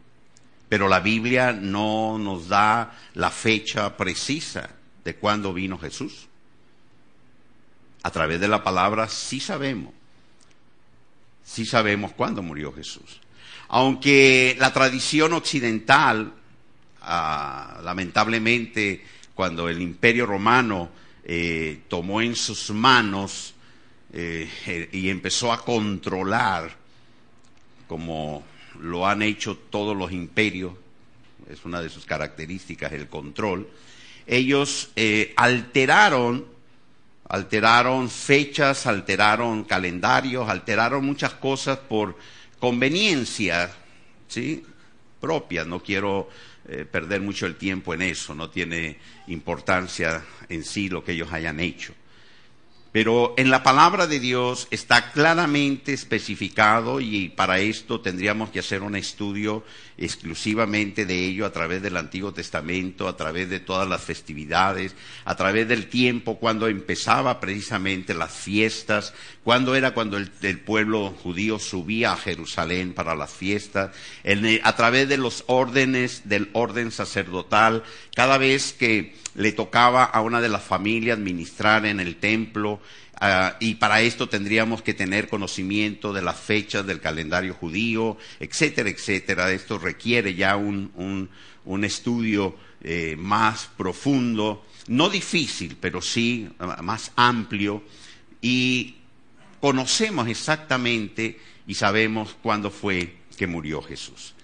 Pero 0.68 0.88
la 0.88 1.00
Biblia 1.00 1.52
no 1.52 2.18
nos 2.18 2.48
da 2.48 2.98
la 3.14 3.30
fecha 3.30 3.96
precisa 3.96 4.70
de 5.04 5.14
cuándo 5.14 5.54
vino 5.54 5.78
Jesús. 5.78 6.28
A 8.06 8.10
través 8.12 8.38
de 8.38 8.46
la 8.46 8.62
palabra 8.62 9.08
sí 9.08 9.40
sabemos, 9.40 9.92
sí 11.42 11.66
sabemos 11.66 12.12
cuándo 12.12 12.40
murió 12.40 12.72
Jesús. 12.72 13.20
Aunque 13.66 14.54
la 14.60 14.72
tradición 14.72 15.32
occidental, 15.32 16.32
ah, 17.02 17.80
lamentablemente, 17.82 19.04
cuando 19.34 19.68
el 19.68 19.82
imperio 19.82 20.24
romano 20.24 20.88
eh, 21.24 21.80
tomó 21.88 22.22
en 22.22 22.36
sus 22.36 22.70
manos 22.70 23.54
eh, 24.12 24.88
y 24.92 25.08
empezó 25.08 25.52
a 25.52 25.64
controlar, 25.64 26.76
como 27.88 28.44
lo 28.78 29.04
han 29.08 29.22
hecho 29.22 29.56
todos 29.56 29.96
los 29.96 30.12
imperios, 30.12 30.74
es 31.50 31.64
una 31.64 31.82
de 31.82 31.88
sus 31.88 32.06
características 32.06 32.92
el 32.92 33.08
control, 33.08 33.68
ellos 34.28 34.92
eh, 34.94 35.34
alteraron, 35.36 36.54
alteraron 37.28 38.08
fechas, 38.08 38.86
alteraron 38.86 39.64
calendarios, 39.64 40.48
alteraron 40.48 41.04
muchas 41.04 41.34
cosas 41.34 41.78
por 41.78 42.16
conveniencia, 42.58 43.70
¿sí? 44.28 44.64
propias. 45.20 45.66
No 45.66 45.82
quiero 45.82 46.28
eh, 46.68 46.84
perder 46.84 47.20
mucho 47.20 47.46
el 47.46 47.56
tiempo 47.56 47.94
en 47.94 48.02
eso, 48.02 48.34
no 48.34 48.50
tiene 48.50 48.98
importancia 49.28 50.24
en 50.48 50.64
sí 50.64 50.88
lo 50.88 51.04
que 51.04 51.12
ellos 51.12 51.32
hayan 51.32 51.60
hecho. 51.60 51.94
Pero 52.96 53.34
en 53.36 53.50
la 53.50 53.62
palabra 53.62 54.06
de 54.06 54.20
Dios 54.20 54.68
está 54.70 55.12
claramente 55.12 55.92
especificado 55.92 56.98
y 56.98 57.28
para 57.28 57.58
esto 57.58 58.00
tendríamos 58.00 58.48
que 58.48 58.60
hacer 58.60 58.80
un 58.80 58.96
estudio 58.96 59.64
exclusivamente 59.98 61.04
de 61.04 61.26
ello 61.26 61.44
a 61.44 61.52
través 61.52 61.82
del 61.82 61.98
Antiguo 61.98 62.32
Testamento, 62.32 63.06
a 63.06 63.14
través 63.14 63.50
de 63.50 63.60
todas 63.60 63.86
las 63.86 64.00
festividades, 64.02 64.94
a 65.26 65.36
través 65.36 65.68
del 65.68 65.88
tiempo 65.88 66.38
cuando 66.38 66.68
empezaba 66.68 67.38
precisamente 67.38 68.14
las 68.14 68.32
fiestas, 68.32 69.12
cuando 69.44 69.74
era 69.74 69.92
cuando 69.92 70.16
el, 70.16 70.30
pueblo 70.60 71.10
judío 71.22 71.58
subía 71.58 72.12
a 72.12 72.16
Jerusalén 72.16 72.94
para 72.94 73.14
las 73.14 73.30
fiestas, 73.30 73.94
a 74.62 74.76
través 74.76 75.06
de 75.08 75.18
los 75.18 75.44
órdenes 75.48 76.22
del 76.30 76.48
orden 76.54 76.90
sacerdotal, 76.90 77.82
cada 78.14 78.38
vez 78.38 78.72
que 78.72 79.14
le 79.34 79.52
tocaba 79.52 80.04
a 80.04 80.22
una 80.22 80.40
de 80.40 80.48
las 80.48 80.62
familias 80.62 81.18
ministrar 81.18 81.84
en 81.84 82.00
el 82.00 82.16
templo, 82.16 82.80
ah, 83.20 83.56
y 83.60 83.74
para 83.76 84.00
esto 84.02 84.28
tendríamos 84.28 84.82
que 84.82 84.94
tener 84.94 85.28
conocimiento 85.28 86.12
de 86.12 86.22
las 86.22 86.38
fechas 86.38 86.86
del 86.86 87.00
calendario 87.00 87.54
judío, 87.54 88.16
etcétera, 88.40 88.90
etcétera. 88.90 89.52
Esto 89.52 89.78
requiere 89.78 90.34
ya 90.34 90.56
un, 90.56 91.30
estudio 91.82 92.56
eh, 92.82 93.16
más 93.18 93.70
profundo, 93.76 94.64
no 94.88 95.08
difícil, 95.08 95.76
pero 95.80 96.00
sí 96.00 96.48
ah, 96.58 96.80
más 96.82 97.12
amplio, 97.16 97.82
y 98.40 98.96
conocemos 99.60 100.28
exactamente 100.28 101.38
y 101.66 101.74
sabemos 101.74 102.36
cuándo 102.42 102.70
fue 102.70 103.16
que 103.36 103.46
murió 103.46 103.82
Jesús. 103.82 104.34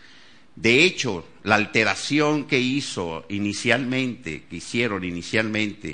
De 0.54 0.84
hecho, 0.84 1.26
la 1.44 1.54
alteración 1.54 2.46
que 2.46 2.60
hizo 2.60 3.24
inicialmente, 3.28 4.44
que 4.50 4.56
hicieron 4.56 5.02
inicialmente 5.04 5.92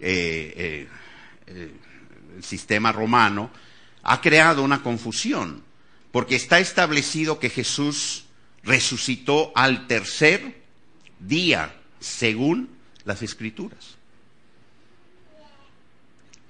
eh, 0.00 0.54
eh, 0.56 0.88
eh, 1.46 1.70
el 2.36 2.44
sistema 2.44 2.92
romano, 2.92 3.50
ha 4.02 4.20
creado 4.20 4.62
una 4.62 4.82
confusión, 4.82 5.64
porque 6.12 6.36
está 6.36 6.60
establecido 6.60 7.38
que 7.38 7.50
Jesús 7.50 8.26
resucitó 8.62 9.52
al 9.54 9.86
tercer 9.86 10.62
día, 11.18 11.74
según 11.98 12.70
las 13.04 13.22
escrituras. 13.22 13.96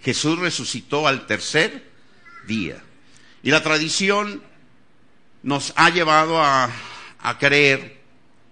Jesús 0.02 0.38
resucitó 0.38 1.08
al 1.08 1.26
tercer 1.26 1.90
día. 2.46 2.82
Y 3.42 3.50
la 3.50 3.62
tradición 3.62 4.42
nos 5.42 5.72
ha 5.76 5.90
llevado 5.90 6.42
a 6.42 6.70
creer, 7.38 8.00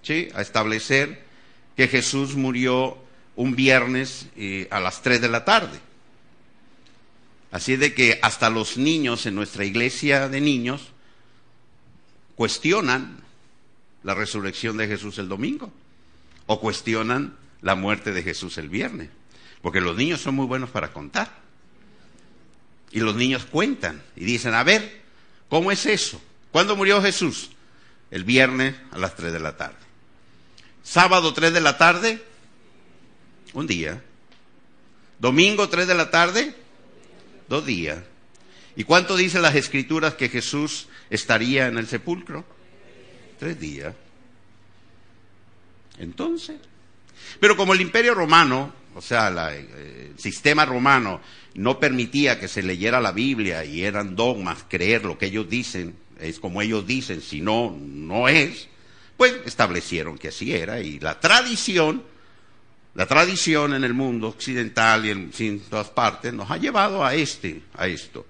¿sí? 0.03 0.29
a 0.35 0.41
establecer 0.41 1.25
que 1.77 1.89
Jesús 1.89 2.35
murió 2.35 2.99
un 3.37 3.57
viernes 3.57 4.29
eh, 4.37 4.69
a 4.71 4.81
las 4.81 5.03
3 5.03 5.21
de 5.21 5.29
la 5.29 5.45
tarde. 5.45 5.79
Así 7.55 7.77
de 7.77 7.95
que 7.95 8.19
hasta 8.21 8.51
los 8.51 8.77
niños 8.77 9.27
en 9.27 9.37
nuestra 9.37 9.65
iglesia 9.65 10.29
de 10.29 10.41
niños 10.41 10.89
cuestionan 12.35 13.23
la 14.03 14.15
resurrección 14.15 14.77
de 14.77 14.89
Jesús 14.89 15.19
el 15.19 15.29
domingo 15.29 15.73
o 16.47 16.59
cuestionan 16.59 17.37
la 17.63 17.77
muerte 17.77 18.11
de 18.11 18.25
Jesús 18.25 18.59
el 18.59 18.69
viernes. 18.69 19.11
Porque 19.63 19.81
los 19.81 19.97
niños 19.97 20.21
son 20.21 20.35
muy 20.35 20.47
buenos 20.47 20.71
para 20.71 20.93
contar. 20.93 21.31
Y 22.91 22.99
los 22.99 23.15
niños 23.15 23.45
cuentan 23.45 24.03
y 24.17 24.25
dicen, 24.25 24.55
a 24.55 24.65
ver, 24.65 25.03
¿cómo 25.49 25.71
es 25.71 25.87
eso? 25.87 26.21
¿Cuándo 26.51 26.75
murió 26.75 27.01
Jesús? 27.01 27.51
el 28.15 28.23
viernes 28.23 28.77
a 28.93 28.99
las 28.99 29.17
3 29.17 29.33
de 29.33 29.41
la 29.41 29.57
tarde. 29.57 29.77
Sábado 30.85 31.35
3 31.35 31.53
de 31.53 31.61
la 31.61 31.77
tarde, 31.77 32.23
un 33.55 33.67
día. 33.67 34.03
Domingo 35.19 35.69
3 35.69 35.89
de 35.89 35.95
la 35.97 36.13
tarde, 36.13 36.55
dos 37.49 37.67
días. 37.67 37.99
¿Y 38.77 38.85
cuánto 38.85 39.17
dicen 39.17 39.43
las 39.43 39.55
escrituras 39.55 40.15
que 40.15 40.29
Jesús 40.29 40.89
estaría 41.11 41.67
en 41.67 41.79
el 41.79 41.87
sepulcro? 41.87 42.45
Tres 43.39 43.59
días. 43.61 43.95
Entonces, 45.99 46.57
pero 47.41 47.57
como 47.57 47.73
el 47.73 47.81
imperio 47.81 48.15
romano, 48.15 48.73
o 48.95 49.01
sea, 49.01 49.33
eh, 49.53 50.11
el 50.13 50.19
sistema 50.19 50.65
romano 50.65 51.21
no 51.55 51.79
permitía 51.79 52.39
que 52.39 52.49
se 52.49 52.63
leyera 52.63 53.01
la 53.01 53.13
Biblia 53.13 53.65
y 53.65 53.85
eran 53.85 54.17
dogmas 54.17 54.65
creer 54.69 55.05
lo 55.05 55.19
que 55.19 55.27
ellos 55.27 55.49
dicen, 55.49 55.97
es 56.21 56.41
como 56.41 56.63
ellos 56.63 56.87
dicen, 56.87 57.21
si 57.21 57.41
no, 57.41 57.77
no 57.79 58.29
es, 58.29 58.69
pues 59.17 59.35
establecieron 59.45 60.19
que 60.19 60.29
así 60.29 60.53
era. 60.53 60.81
Y 60.81 60.99
la 60.99 61.21
tradición, 61.21 62.03
la 62.95 63.07
tradición 63.07 63.75
en 63.75 63.85
el 63.85 63.95
mundo 63.95 64.29
occidental 64.29 65.05
y 65.05 65.11
en, 65.11 65.61
todas 65.61 65.89
partes 65.89 66.33
nos 66.33 66.51
ha 66.51 66.57
llevado 66.57 67.05
a 67.05 67.15
este, 67.15 67.63
a 67.75 67.87
esto. 67.87 68.27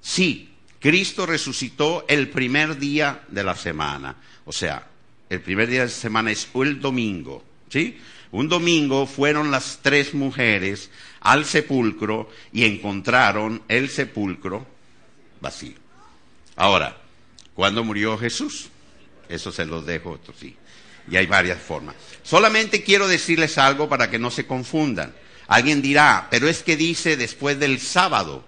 Sí, 0.00 0.50
Cristo 0.78 1.26
resucitó 1.26 2.04
el 2.08 2.28
primer 2.28 2.78
día 2.78 3.22
de 3.28 3.44
la 3.44 3.56
semana. 3.56 4.16
O 4.44 4.52
sea, 4.52 4.86
el 5.30 5.40
primer 5.40 5.68
día 5.68 5.80
de 5.80 5.86
la 5.86 5.92
semana 5.92 6.30
es 6.30 6.48
el 6.54 6.80
domingo, 6.80 7.44
¿sí? 7.68 7.98
Un 8.32 8.48
domingo 8.48 9.06
fueron 9.06 9.50
las 9.50 9.80
tres 9.82 10.14
mujeres 10.14 10.90
al 11.20 11.44
sepulcro 11.44 12.30
y 12.52 12.64
encontraron 12.64 13.62
el 13.68 13.88
sepulcro 13.90 14.66
vacío. 15.40 15.76
Ahora, 16.56 17.02
¿Cuándo 17.54 17.84
murió 17.84 18.16
Jesús? 18.16 18.70
Eso 19.28 19.52
se 19.52 19.66
los 19.66 19.84
dejo, 19.84 20.14
esto 20.14 20.32
sí. 20.38 20.56
Y 21.10 21.16
hay 21.16 21.26
varias 21.26 21.60
formas. 21.60 21.96
Solamente 22.22 22.82
quiero 22.82 23.08
decirles 23.08 23.58
algo 23.58 23.88
para 23.88 24.10
que 24.10 24.18
no 24.18 24.30
se 24.30 24.46
confundan. 24.46 25.14
Alguien 25.48 25.82
dirá, 25.82 26.28
pero 26.30 26.48
es 26.48 26.62
que 26.62 26.76
dice 26.76 27.16
después 27.16 27.58
del 27.58 27.80
sábado. 27.80 28.44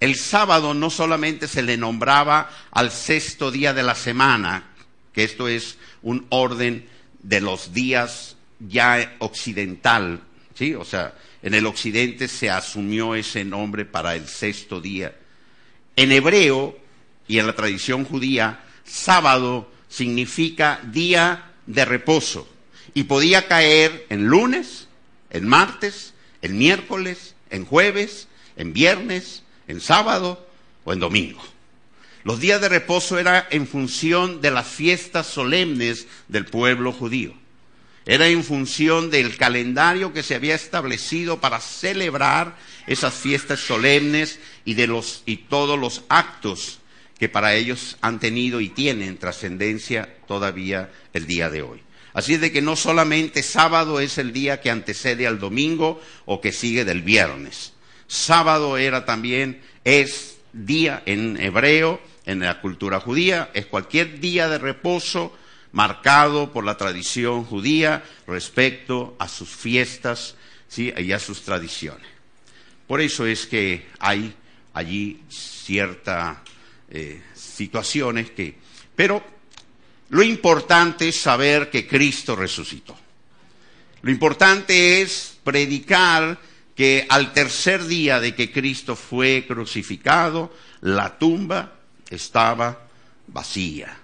El 0.00 0.16
sábado 0.16 0.74
no 0.74 0.90
solamente 0.90 1.46
se 1.46 1.62
le 1.62 1.76
nombraba 1.76 2.50
al 2.70 2.90
sexto 2.90 3.50
día 3.50 3.72
de 3.72 3.82
la 3.82 3.94
semana, 3.94 4.70
que 5.12 5.24
esto 5.24 5.48
es 5.48 5.78
un 6.02 6.26
orden 6.30 6.88
de 7.22 7.40
los 7.40 7.72
días 7.72 8.36
ya 8.58 9.14
occidental, 9.18 10.20
¿sí? 10.54 10.74
O 10.74 10.84
sea, 10.84 11.14
en 11.42 11.54
el 11.54 11.66
occidente 11.66 12.28
se 12.28 12.50
asumió 12.50 13.14
ese 13.14 13.44
nombre 13.44 13.84
para 13.84 14.14
el 14.14 14.26
sexto 14.26 14.80
día. 14.80 15.14
En 15.96 16.10
hebreo 16.10 16.76
y 17.28 17.38
en 17.38 17.46
la 17.46 17.54
tradición 17.54 18.04
judía, 18.04 18.60
sábado 18.84 19.70
significa 19.94 20.80
día 20.82 21.52
de 21.66 21.84
reposo 21.84 22.48
y 22.94 23.04
podía 23.04 23.46
caer 23.46 24.06
en 24.08 24.26
lunes, 24.26 24.88
en 25.30 25.46
martes, 25.46 26.14
en 26.42 26.58
miércoles, 26.58 27.34
en 27.50 27.64
jueves, 27.64 28.26
en 28.56 28.72
viernes, 28.72 29.44
en 29.68 29.80
sábado 29.80 30.46
o 30.84 30.92
en 30.92 30.98
domingo. 30.98 31.42
Los 32.24 32.40
días 32.40 32.60
de 32.60 32.68
reposo 32.68 33.18
eran 33.18 33.44
en 33.50 33.68
función 33.68 34.40
de 34.40 34.50
las 34.50 34.66
fiestas 34.66 35.26
solemnes 35.26 36.08
del 36.26 36.46
pueblo 36.46 36.92
judío. 36.92 37.32
Era 38.04 38.26
en 38.26 38.42
función 38.42 39.10
del 39.10 39.36
calendario 39.36 40.12
que 40.12 40.22
se 40.22 40.34
había 40.34 40.54
establecido 40.56 41.40
para 41.40 41.60
celebrar 41.60 42.56
esas 42.86 43.14
fiestas 43.14 43.60
solemnes 43.60 44.40
y 44.64 44.74
de 44.74 44.88
los 44.88 45.22
y 45.24 45.36
todos 45.36 45.78
los 45.78 46.02
actos 46.08 46.80
que 47.18 47.28
para 47.28 47.54
ellos 47.54 47.96
han 48.00 48.18
tenido 48.20 48.60
y 48.60 48.68
tienen 48.68 49.18
trascendencia 49.18 50.16
todavía 50.26 50.90
el 51.12 51.26
día 51.26 51.50
de 51.50 51.62
hoy. 51.62 51.82
Así 52.12 52.34
es 52.34 52.40
de 52.40 52.52
que 52.52 52.62
no 52.62 52.76
solamente 52.76 53.42
sábado 53.42 53.98
es 54.00 54.18
el 54.18 54.32
día 54.32 54.60
que 54.60 54.70
antecede 54.70 55.26
al 55.26 55.38
domingo 55.38 56.00
o 56.26 56.40
que 56.40 56.52
sigue 56.52 56.84
del 56.84 57.02
viernes. 57.02 57.72
Sábado 58.06 58.76
era 58.76 59.04
también, 59.04 59.60
es 59.82 60.38
día 60.52 61.02
en 61.06 61.40
hebreo, 61.40 62.00
en 62.24 62.40
la 62.40 62.60
cultura 62.60 63.00
judía, 63.00 63.50
es 63.52 63.66
cualquier 63.66 64.20
día 64.20 64.48
de 64.48 64.58
reposo 64.58 65.36
marcado 65.72 66.52
por 66.52 66.64
la 66.64 66.76
tradición 66.76 67.44
judía 67.44 68.04
respecto 68.26 69.16
a 69.18 69.28
sus 69.28 69.48
fiestas 69.48 70.36
y 70.76 71.12
a 71.12 71.18
sus 71.18 71.42
tradiciones. 71.42 72.06
Por 72.86 73.00
eso 73.00 73.26
es 73.26 73.46
que 73.46 73.86
hay 73.98 74.34
allí 74.72 75.20
ciertas 75.28 76.38
eh, 76.96 77.20
situaciones 77.34 78.30
que... 78.30 78.54
Pero 78.94 79.20
lo 80.10 80.22
importante 80.22 81.08
es 81.08 81.16
saber 81.20 81.68
que 81.68 81.88
Cristo 81.88 82.36
resucitó. 82.36 82.96
Lo 84.02 84.12
importante 84.12 85.02
es 85.02 85.36
predicar 85.42 86.38
que 86.76 87.04
al 87.08 87.32
tercer 87.32 87.84
día 87.86 88.20
de 88.20 88.36
que 88.36 88.52
Cristo 88.52 88.94
fue 88.94 89.44
crucificado, 89.44 90.54
la 90.82 91.18
tumba 91.18 91.72
estaba 92.10 92.86
vacía, 93.26 93.98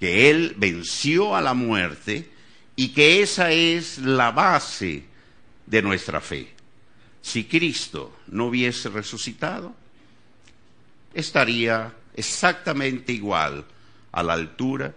que 0.00 0.30
Él 0.30 0.54
venció 0.56 1.36
a 1.36 1.42
la 1.42 1.52
muerte 1.52 2.30
y 2.74 2.88
que 2.88 3.20
esa 3.20 3.52
es 3.52 3.98
la 3.98 4.30
base 4.30 5.04
de 5.66 5.82
nuestra 5.82 6.22
fe. 6.22 6.48
Si 7.20 7.44
Cristo 7.44 8.16
no 8.28 8.46
hubiese 8.46 8.88
resucitado, 8.88 9.74
estaría 11.12 11.92
exactamente 12.14 13.12
igual 13.12 13.64
a 14.12 14.22
la 14.22 14.32
altura 14.34 14.94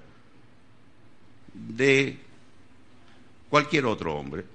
de 1.53 2.17
cualquier 3.49 3.86
otro 3.86 4.15
hombre. 4.15 4.45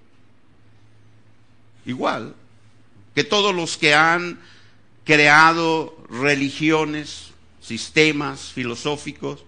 Igual 1.85 2.35
que 3.15 3.25
todos 3.25 3.55
los 3.55 3.77
que 3.77 3.95
han 3.95 4.39
creado 5.05 5.97
religiones, 6.09 7.33
sistemas 7.61 8.53
filosóficos, 8.53 9.45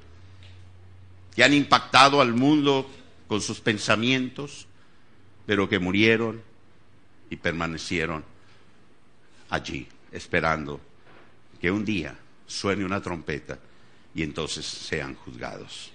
que 1.35 1.45
han 1.45 1.55
impactado 1.55 2.21
al 2.21 2.35
mundo 2.35 2.91
con 3.29 3.41
sus 3.41 3.61
pensamientos, 3.61 4.67
pero 5.47 5.69
que 5.69 5.79
murieron 5.79 6.43
y 7.31 7.37
permanecieron 7.37 8.25
allí, 9.51 9.89
esperando 10.13 10.81
que 11.61 11.71
un 11.71 11.85
día 11.85 12.17
suene 12.47 12.85
una 12.85 13.01
trompeta 13.01 13.59
y 14.15 14.23
entonces 14.23 14.65
sean 14.65 15.15
juzgados. 15.15 15.91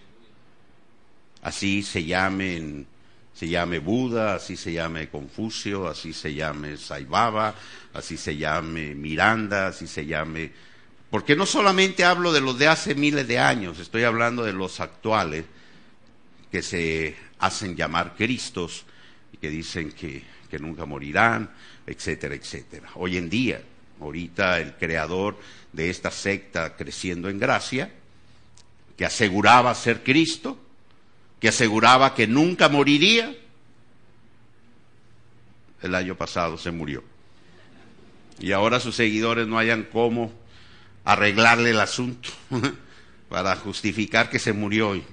Así 1.42 1.84
se 1.84 2.04
llame, 2.04 2.86
se 3.34 3.48
llame 3.48 3.80
Buda, 3.80 4.36
así 4.36 4.58
se 4.58 4.74
llame 4.74 5.10
Confucio, 5.10 5.88
así 5.88 6.12
se 6.12 6.34
llame 6.34 6.78
Saibaba, 6.78 7.56
así 7.94 8.18
se 8.18 8.36
llame 8.36 8.96
Miranda, 8.96 9.68
así 9.68 9.88
se 9.88 10.06
llame... 10.06 10.52
Porque 11.10 11.36
no 11.36 11.46
solamente 11.46 12.04
hablo 12.04 12.34
de 12.34 12.42
los 12.42 12.60
de 12.60 12.68
hace 12.68 12.94
miles 12.94 13.28
de 13.28 13.40
años, 13.40 13.80
estoy 13.80 14.04
hablando 14.04 14.44
de 14.44 14.54
los 14.54 14.80
actuales 14.80 15.46
que 16.52 16.62
se 16.62 17.16
hacen 17.40 17.76
llamar 17.76 18.16
Cristos 18.16 18.86
y 19.34 19.38
que 19.38 19.50
dicen 19.50 19.92
que, 19.92 20.22
que 20.50 20.60
nunca 20.60 20.86
morirán, 20.86 21.50
etcétera, 21.88 22.36
etcétera. 22.36 22.90
Hoy 22.96 23.18
en 23.18 23.30
día, 23.30 23.62
ahorita 24.00 24.60
el 24.60 24.76
creador 24.76 25.38
de 25.74 25.90
esta 25.90 26.12
secta 26.12 26.76
creciendo 26.76 27.30
en 27.30 27.40
gracia, 27.40 27.92
que 28.98 29.06
aseguraba 29.06 29.74
ser 29.76 30.04
Cristo, 30.04 30.58
que 31.40 31.50
aseguraba 31.50 32.16
que 32.16 32.28
nunca 32.28 32.70
moriría, 32.70 33.36
el 35.82 35.96
año 35.96 36.16
pasado 36.16 36.58
se 36.58 36.72
murió. 36.72 37.04
Y 38.40 38.52
ahora 38.52 38.80
sus 38.80 38.96
seguidores 38.96 39.48
no 39.48 39.58
hayan 39.58 39.84
cómo 39.84 40.34
arreglarle 41.06 41.72
el 41.72 41.80
asunto 41.80 42.30
para 43.30 43.56
justificar 43.56 44.30
que 44.30 44.40
se 44.40 44.54
murió 44.54 44.96
y 44.96 45.04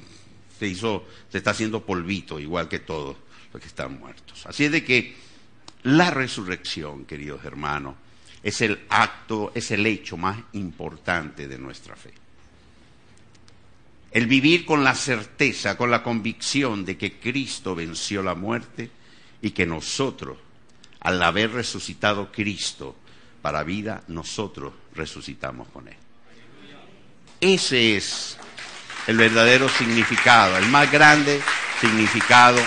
se 0.58 0.66
hizo, 0.66 1.06
se 1.30 1.38
está 1.38 1.50
haciendo 1.50 1.84
polvito, 1.84 2.40
igual 2.40 2.68
que 2.68 2.78
todos 2.78 3.16
los 3.52 3.60
que 3.60 3.68
están 3.68 3.98
muertos. 3.98 4.46
Así 4.46 4.64
es 4.64 4.72
de 4.72 4.84
que 4.84 5.14
la 5.82 6.10
resurrección, 6.10 7.04
queridos 7.04 7.44
hermanos, 7.44 7.94
es 8.42 8.60
el 8.60 8.86
acto, 8.88 9.52
es 9.54 9.70
el 9.70 9.86
hecho 9.86 10.16
más 10.16 10.38
importante 10.52 11.48
de 11.48 11.58
nuestra 11.58 11.96
fe. 11.96 12.12
El 14.12 14.26
vivir 14.26 14.64
con 14.64 14.84
la 14.84 14.94
certeza, 14.94 15.76
con 15.76 15.90
la 15.90 16.02
convicción 16.02 16.84
de 16.84 16.96
que 16.96 17.18
Cristo 17.18 17.74
venció 17.74 18.22
la 18.22 18.34
muerte 18.34 18.90
y 19.42 19.50
que 19.50 19.66
nosotros, 19.66 20.38
al 21.00 21.22
haber 21.22 21.52
resucitado 21.52 22.32
Cristo 22.32 22.96
para 23.42 23.62
vida, 23.62 24.02
nosotros 24.08 24.72
resucitamos 24.94 25.68
con 25.68 25.88
Él. 25.88 25.96
Ese 27.40 27.96
es 27.96 28.38
el 29.06 29.16
verdadero 29.16 29.68
significado, 29.68 30.56
el 30.56 30.66
más 30.66 30.90
grande 30.90 31.40
significado 31.80 32.58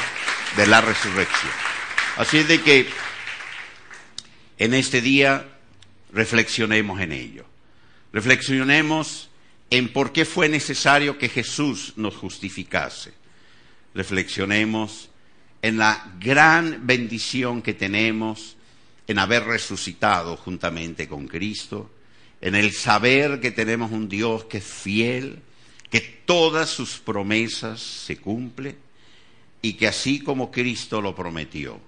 de 0.55 0.67
la 0.67 0.81
resurrección. 0.81 1.51
Así 2.17 2.39
es 2.39 2.47
de 2.47 2.61
que 2.61 2.89
en 4.57 4.73
este 4.73 5.01
día 5.01 5.45
reflexionemos 6.11 6.99
en 7.01 7.11
ello. 7.11 7.45
Reflexionemos 8.11 9.29
en 9.69 9.93
por 9.93 10.11
qué 10.11 10.25
fue 10.25 10.49
necesario 10.49 11.17
que 11.17 11.29
Jesús 11.29 11.93
nos 11.95 12.15
justificase. 12.15 13.13
Reflexionemos 13.93 15.09
en 15.61 15.77
la 15.77 16.13
gran 16.19 16.85
bendición 16.87 17.61
que 17.61 17.73
tenemos 17.73 18.55
en 19.07 19.19
haber 19.19 19.43
resucitado 19.45 20.37
juntamente 20.37 21.07
con 21.07 21.27
Cristo, 21.27 21.89
en 22.41 22.55
el 22.55 22.71
saber 22.73 23.39
que 23.39 23.51
tenemos 23.51 23.91
un 23.91 24.07
Dios 24.07 24.45
que 24.45 24.59
es 24.59 24.63
fiel, 24.63 25.41
que 25.89 25.99
todas 25.99 26.69
sus 26.69 26.99
promesas 26.99 27.81
se 27.81 28.17
cumplen 28.17 28.77
y 29.61 29.73
que 29.73 29.87
así 29.87 30.19
como 30.19 30.51
Cristo 30.51 31.01
lo 31.01 31.15
prometió, 31.15 31.79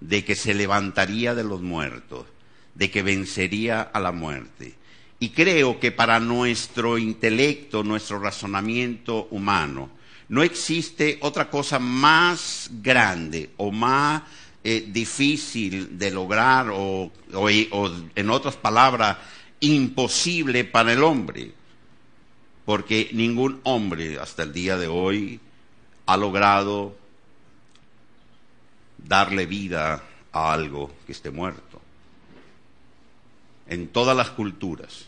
de 0.00 0.24
que 0.24 0.34
se 0.34 0.54
levantaría 0.54 1.34
de 1.34 1.44
los 1.44 1.60
muertos, 1.60 2.26
de 2.74 2.90
que 2.90 3.02
vencería 3.02 3.82
a 3.82 4.00
la 4.00 4.12
muerte, 4.12 4.74
y 5.22 5.30
creo 5.30 5.78
que 5.78 5.92
para 5.92 6.18
nuestro 6.18 6.98
intelecto, 6.98 7.84
nuestro 7.84 8.18
razonamiento 8.18 9.28
humano, 9.30 9.90
no 10.28 10.42
existe 10.42 11.18
otra 11.20 11.48
cosa 11.48 11.78
más 11.78 12.68
grande 12.82 13.50
o 13.56 13.70
más 13.70 14.22
eh, 14.64 14.88
difícil 14.88 15.96
de 15.96 16.10
lograr 16.10 16.70
o, 16.72 17.12
en 18.16 18.30
otras 18.30 18.56
palabras, 18.56 19.18
imposible 19.60 20.64
para 20.64 20.92
el 20.92 21.04
hombre. 21.04 21.52
Porque 22.64 23.10
ningún 23.12 23.60
hombre 23.62 24.18
hasta 24.18 24.42
el 24.42 24.52
día 24.52 24.76
de 24.76 24.88
hoy 24.88 25.38
ha 26.06 26.16
logrado 26.16 26.96
darle 28.98 29.46
vida 29.46 30.02
a 30.32 30.52
algo 30.52 30.92
que 31.06 31.12
esté 31.12 31.30
muerto. 31.30 31.71
En 33.72 33.88
todas 33.88 34.14
las 34.14 34.28
culturas, 34.28 35.06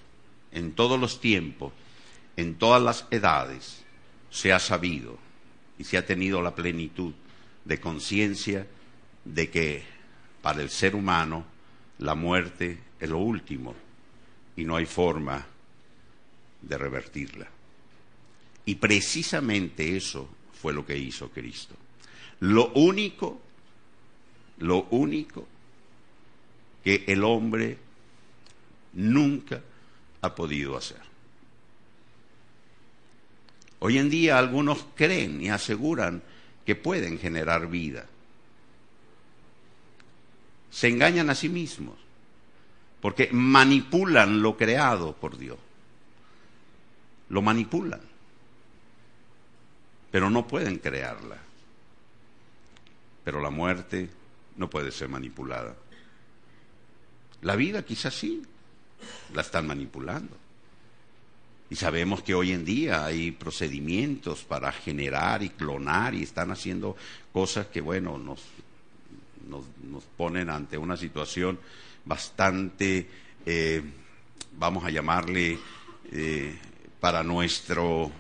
en 0.51 0.73
todos 0.73 0.99
los 0.99 1.21
tiempos, 1.21 1.75
en 2.39 2.55
todas 2.55 2.81
las 2.81 3.07
edades, 3.11 3.85
se 4.31 4.55
ha 4.55 4.59
sabido 4.59 5.19
y 5.79 5.85
se 5.85 5.99
ha 5.99 6.07
tenido 6.07 6.41
la 6.41 6.55
plenitud 6.55 7.13
de 7.67 7.79
conciencia 7.79 8.67
de 9.27 9.51
que 9.51 9.83
para 10.41 10.63
el 10.63 10.71
ser 10.71 10.97
humano 10.97 11.45
la 11.99 12.15
muerte 12.15 12.79
es 12.99 13.11
lo 13.11 13.19
último 13.19 13.75
y 14.57 14.65
no 14.65 14.77
hay 14.77 14.87
forma 14.87 15.45
de 16.63 16.79
revertirla. 16.79 17.47
Y 18.65 18.77
precisamente 18.77 19.95
eso 19.95 20.27
fue 20.55 20.73
lo 20.73 20.87
que 20.87 20.97
hizo 20.97 21.29
Cristo. 21.29 21.75
Lo 22.41 22.73
único, 22.73 23.43
lo 24.57 24.85
único 24.85 25.47
que 26.83 27.05
el 27.07 27.25
hombre 27.25 27.85
nunca 28.95 29.61
ha 30.21 30.35
podido 30.35 30.77
hacer. 30.77 31.01
Hoy 33.81 33.99
en 33.99 34.09
día 34.09 34.39
algunos 34.39 34.87
creen 34.95 35.43
y 35.43 35.51
aseguran 35.51 36.23
que 36.65 36.75
pueden 36.75 37.19
generar 37.19 37.69
vida. 37.69 38.07
Se 40.71 40.89
engañan 40.89 41.29
a 41.29 41.35
sí 41.35 41.49
mismos 41.49 41.97
porque 43.01 43.29
manipulan 43.33 44.41
lo 44.41 44.57
creado 44.57 45.15
por 45.15 45.37
Dios. 45.37 45.59
Lo 47.29 47.43
manipulan, 47.43 48.01
pero 50.11 50.31
no 50.31 50.47
pueden 50.47 50.79
crearla. 50.79 51.37
Pero 53.23 53.43
la 53.43 53.51
muerte 53.51 54.09
no 54.57 54.71
puede 54.71 54.91
ser 54.91 55.09
manipulada. 55.09 55.75
La 57.43 57.57
vida 57.57 57.85
quizás 57.85 58.15
sí, 58.15 58.43
la 59.35 59.43
están 59.43 59.67
manipulando. 59.67 60.37
Y 61.71 61.77
sabemos 61.77 62.23
que 62.23 62.35
hoy 62.35 62.53
en 62.53 62.65
día 62.65 63.05
hay 63.05 63.31
procedimientos 63.31 64.45
para 64.45 64.71
generar 64.71 65.43
y 65.43 65.51
clonar 65.51 66.15
y 66.15 66.23
están 66.23 66.51
haciendo 66.51 66.97
cosas 67.33 67.67
que, 67.67 67.81
bueno, 67.81 68.19
nos, 68.19 68.41
nos, 69.49 70.05
ponen 70.17 70.51
ante 70.51 70.79
una 70.79 70.97
situación 70.97 71.59
bastante, 72.05 73.09
eh, 73.47 73.83
vamos 74.59 74.85
a 74.85 74.91
llamarle, 74.91 75.59
eh, 76.13 76.57
para 77.01 77.23
nuestro 77.23 78.11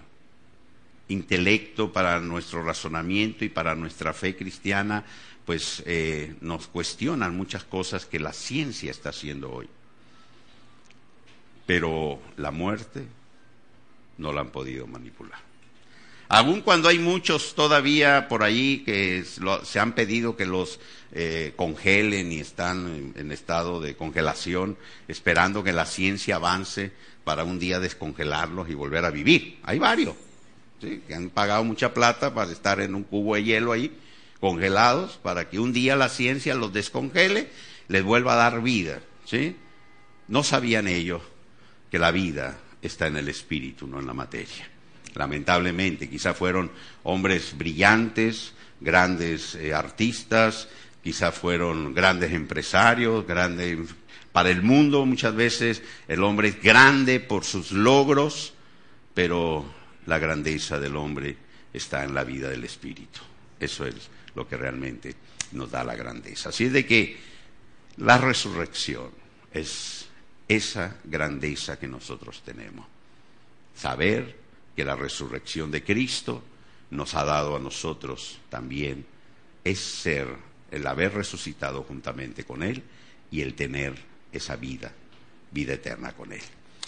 intelecto, 1.08 1.92
para 1.92 2.20
nuestro 2.20 2.62
razonamiento 2.62 3.44
y 3.44 3.48
para 3.48 3.74
nuestra 3.74 4.12
fe 4.12 4.36
cristiana, 4.36 5.04
pues 5.44 5.82
eh, 5.86 6.34
nos 6.40 6.66
cuestionan 6.66 7.36
muchas 7.36 7.64
cosas 7.64 8.06
que 8.06 8.18
la 8.18 8.32
ciencia 8.32 8.90
está 8.90 9.10
haciendo 9.10 9.52
hoy. 9.52 9.68
Pero 11.66 12.20
la 12.36 12.50
muerte 12.50 13.06
no 14.18 14.32
la 14.32 14.42
han 14.42 14.50
podido 14.50 14.86
manipular. 14.86 15.38
Aun 16.28 16.62
cuando 16.62 16.88
hay 16.88 16.98
muchos 16.98 17.54
todavía 17.54 18.28
por 18.28 18.42
ahí 18.42 18.82
que 18.84 19.24
se 19.64 19.78
han 19.78 19.92
pedido 19.92 20.36
que 20.36 20.46
los 20.46 20.80
eh, 21.12 21.52
congelen 21.54 22.32
y 22.32 22.40
están 22.40 23.12
en, 23.14 23.30
estado 23.30 23.80
de 23.80 23.94
congelación, 23.94 24.76
esperando 25.06 25.62
que 25.62 25.72
la 25.72 25.86
ciencia 25.86 26.36
avance 26.36 26.92
para 27.24 27.44
un 27.44 27.58
día 27.58 27.78
descongelarlos 27.78 28.68
y 28.70 28.74
volver 28.74 29.04
a 29.04 29.10
vivir. 29.10 29.58
Hay 29.62 29.78
varios 29.78 30.16
que 30.80 31.14
han 31.14 31.30
pagado 31.30 31.64
mucha 31.64 31.94
plata 31.94 32.34
para 32.34 32.52
estar 32.52 32.80
en 32.80 32.94
un 32.94 33.04
cubo 33.04 33.36
de 33.36 33.44
hielo 33.44 33.72
ahí, 33.72 33.96
congelados, 34.40 35.18
para 35.22 35.48
que 35.48 35.58
un 35.58 35.72
día 35.72 35.96
la 35.96 36.08
ciencia 36.08 36.54
los 36.54 36.72
descongele, 36.72 37.48
les 37.88 38.02
vuelva 38.02 38.34
a 38.34 38.36
dar 38.36 38.62
vida. 38.62 39.00
¿sí? 39.24 39.56
No 40.28 40.42
sabían 40.42 40.88
ellos 40.88 41.22
que 41.94 41.98
la 42.00 42.10
vida 42.10 42.58
está 42.82 43.06
en 43.06 43.18
el 43.18 43.28
espíritu, 43.28 43.86
no 43.86 44.00
en 44.00 44.06
la 44.08 44.12
materia. 44.12 44.68
Lamentablemente, 45.14 46.10
quizá 46.10 46.34
fueron 46.34 46.72
hombres 47.04 47.56
brillantes, 47.56 48.52
grandes 48.80 49.54
eh, 49.54 49.72
artistas, 49.72 50.66
quizá 51.04 51.30
fueron 51.30 51.94
grandes 51.94 52.32
empresarios, 52.32 53.24
grandes 53.24 53.78
para 54.32 54.50
el 54.50 54.62
mundo 54.62 55.06
muchas 55.06 55.36
veces 55.36 55.84
el 56.08 56.24
hombre 56.24 56.48
es 56.48 56.60
grande 56.60 57.20
por 57.20 57.44
sus 57.44 57.70
logros, 57.70 58.54
pero 59.14 59.64
la 60.06 60.18
grandeza 60.18 60.80
del 60.80 60.96
hombre 60.96 61.36
está 61.72 62.02
en 62.02 62.12
la 62.12 62.24
vida 62.24 62.50
del 62.50 62.64
espíritu. 62.64 63.20
Eso 63.60 63.86
es 63.86 63.94
lo 64.34 64.48
que 64.48 64.56
realmente 64.56 65.14
nos 65.52 65.70
da 65.70 65.84
la 65.84 65.94
grandeza. 65.94 66.48
Así 66.48 66.64
es 66.64 66.72
de 66.72 66.84
que 66.84 67.16
la 67.98 68.18
resurrección 68.18 69.10
es 69.52 70.03
esa 70.48 70.96
grandeza 71.04 71.78
que 71.78 71.88
nosotros 71.88 72.42
tenemos. 72.44 72.86
Saber 73.74 74.36
que 74.76 74.84
la 74.84 74.96
resurrección 74.96 75.70
de 75.70 75.82
Cristo 75.82 76.42
nos 76.90 77.14
ha 77.14 77.24
dado 77.24 77.56
a 77.56 77.60
nosotros 77.60 78.38
también 78.48 79.06
es 79.64 79.78
ser, 79.80 80.28
el 80.70 80.86
haber 80.86 81.14
resucitado 81.14 81.82
juntamente 81.82 82.44
con 82.44 82.62
Él 82.62 82.82
y 83.30 83.40
el 83.40 83.54
tener 83.54 83.94
esa 84.32 84.56
vida, 84.56 84.92
vida 85.50 85.74
eterna 85.74 86.12
con 86.12 86.32
Él. 86.32 86.42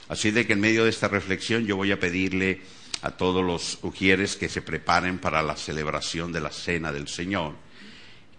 Así 0.08 0.30
de 0.30 0.46
que 0.46 0.52
en 0.52 0.60
medio 0.60 0.84
de 0.84 0.90
esta 0.90 1.08
reflexión 1.08 1.66
yo 1.66 1.76
voy 1.76 1.92
a 1.92 1.98
pedirle 1.98 2.60
a 3.02 3.10
todos 3.12 3.44
los 3.44 3.78
ujieres 3.82 4.36
que 4.36 4.48
se 4.48 4.62
preparen 4.62 5.18
para 5.18 5.42
la 5.42 5.56
celebración 5.56 6.32
de 6.32 6.40
la 6.40 6.50
cena 6.50 6.92
del 6.92 7.08
Señor, 7.08 7.54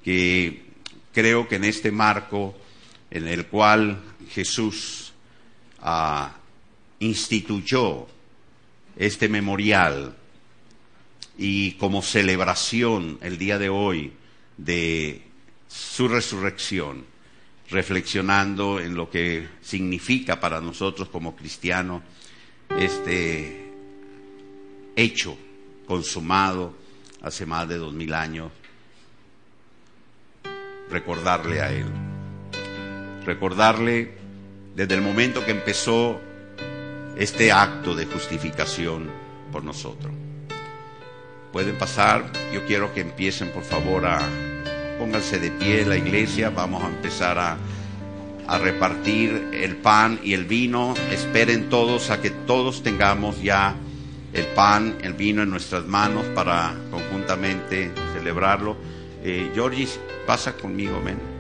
que 0.03 0.65
creo 1.13 1.47
que 1.47 1.55
en 1.55 1.63
este 1.63 1.91
marco 1.91 2.55
en 3.11 3.27
el 3.27 3.47
cual 3.47 4.01
Jesús 4.29 5.06
instituyó 6.99 8.07
este 8.95 9.29
memorial 9.29 10.15
y 11.37 11.73
como 11.73 12.01
celebración 12.01 13.19
el 13.21 13.37
día 13.37 13.59
de 13.59 13.69
hoy 13.69 14.13
de 14.57 15.21
su 15.67 16.07
resurrección, 16.07 17.05
reflexionando 17.69 18.79
en 18.79 18.95
lo 18.95 19.09
que 19.09 19.47
significa 19.61 20.39
para 20.39 20.61
nosotros 20.61 21.09
como 21.09 21.35
cristianos 21.35 22.01
este 22.79 23.71
hecho, 24.95 25.37
consumado 25.85 26.75
hace 27.21 27.45
más 27.45 27.67
de 27.67 27.77
dos 27.77 27.93
mil 27.93 28.13
años, 28.13 28.51
recordarle 30.89 31.61
a 31.61 31.71
Él, 31.71 31.87
recordarle 33.25 34.17
desde 34.77 34.93
el 34.93 35.01
momento 35.01 35.43
que 35.43 35.49
empezó 35.49 36.21
este 37.17 37.51
acto 37.51 37.95
de 37.95 38.05
justificación 38.05 39.09
por 39.51 39.63
nosotros. 39.63 40.13
Pueden 41.51 41.79
pasar, 41.79 42.31
yo 42.53 42.63
quiero 42.67 42.93
que 42.93 43.01
empiecen 43.01 43.49
por 43.49 43.63
favor 43.63 44.05
a 44.05 44.19
pónganse 44.99 45.39
de 45.39 45.49
pie 45.49 45.83
la 45.83 45.97
iglesia, 45.97 46.51
vamos 46.51 46.83
a 46.83 46.89
empezar 46.89 47.39
a, 47.39 47.57
a 48.47 48.57
repartir 48.59 49.49
el 49.51 49.77
pan 49.77 50.19
y 50.23 50.33
el 50.33 50.45
vino, 50.45 50.93
esperen 51.11 51.69
todos 51.69 52.11
a 52.11 52.21
que 52.21 52.29
todos 52.29 52.83
tengamos 52.83 53.41
ya 53.41 53.75
el 54.31 54.45
pan, 54.45 54.99
el 55.01 55.13
vino 55.13 55.41
en 55.41 55.49
nuestras 55.49 55.87
manos 55.87 56.23
para 56.35 56.75
conjuntamente 56.91 57.91
celebrarlo. 58.13 58.77
Eh, 59.23 59.51
pasa 60.27 60.55
conmigo, 60.55 61.01
ven. 61.03 61.36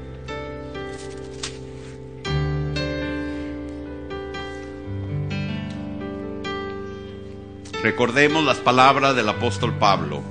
Recordemos 7.83 8.43
las 8.43 8.57
palabras 8.57 9.15
del 9.15 9.29
apóstol 9.29 9.71
Pablo, 9.77 10.23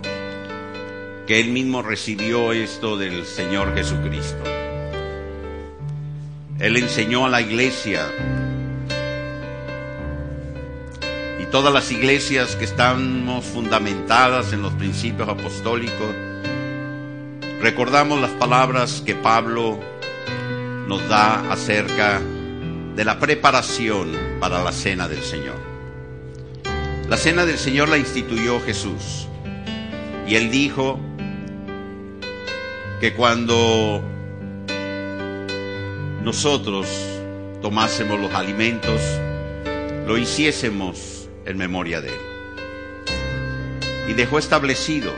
que 1.28 1.38
él 1.38 1.50
mismo 1.50 1.80
recibió 1.80 2.52
esto 2.52 2.96
del 2.96 3.24
Señor 3.24 3.72
Jesucristo. 3.76 4.42
Él 6.58 6.76
enseñó 6.76 7.24
a 7.24 7.28
la 7.28 7.40
iglesia 7.40 8.04
y 11.40 11.46
todas 11.46 11.72
las 11.72 11.92
iglesias 11.92 12.56
que 12.56 12.64
estamos 12.64 13.44
fundamentadas 13.44 14.52
en 14.52 14.62
los 14.62 14.72
principios 14.72 15.28
apostólicos, 15.28 16.14
recordamos 17.60 18.20
las 18.20 18.32
palabras 18.32 19.04
que 19.06 19.14
Pablo 19.14 19.78
nos 20.88 21.08
da 21.08 21.52
acerca 21.52 22.20
de 22.96 23.04
la 23.04 23.20
preparación 23.20 24.10
para 24.40 24.64
la 24.64 24.72
cena 24.72 25.06
del 25.06 25.22
Señor. 25.22 25.75
La 27.08 27.16
cena 27.16 27.46
del 27.46 27.56
Señor 27.56 27.88
la 27.88 27.98
instituyó 27.98 28.60
Jesús. 28.60 29.28
Y 30.26 30.34
él 30.34 30.50
dijo 30.50 30.98
que 33.00 33.14
cuando 33.14 34.02
nosotros 36.24 36.88
tomásemos 37.62 38.18
los 38.18 38.34
alimentos, 38.34 39.00
lo 40.04 40.18
hiciésemos 40.18 41.28
en 41.44 41.56
memoria 41.56 42.00
de 42.00 42.08
Él. 42.08 42.20
Y 44.08 44.14
dejó 44.14 44.40
establecido 44.40 45.12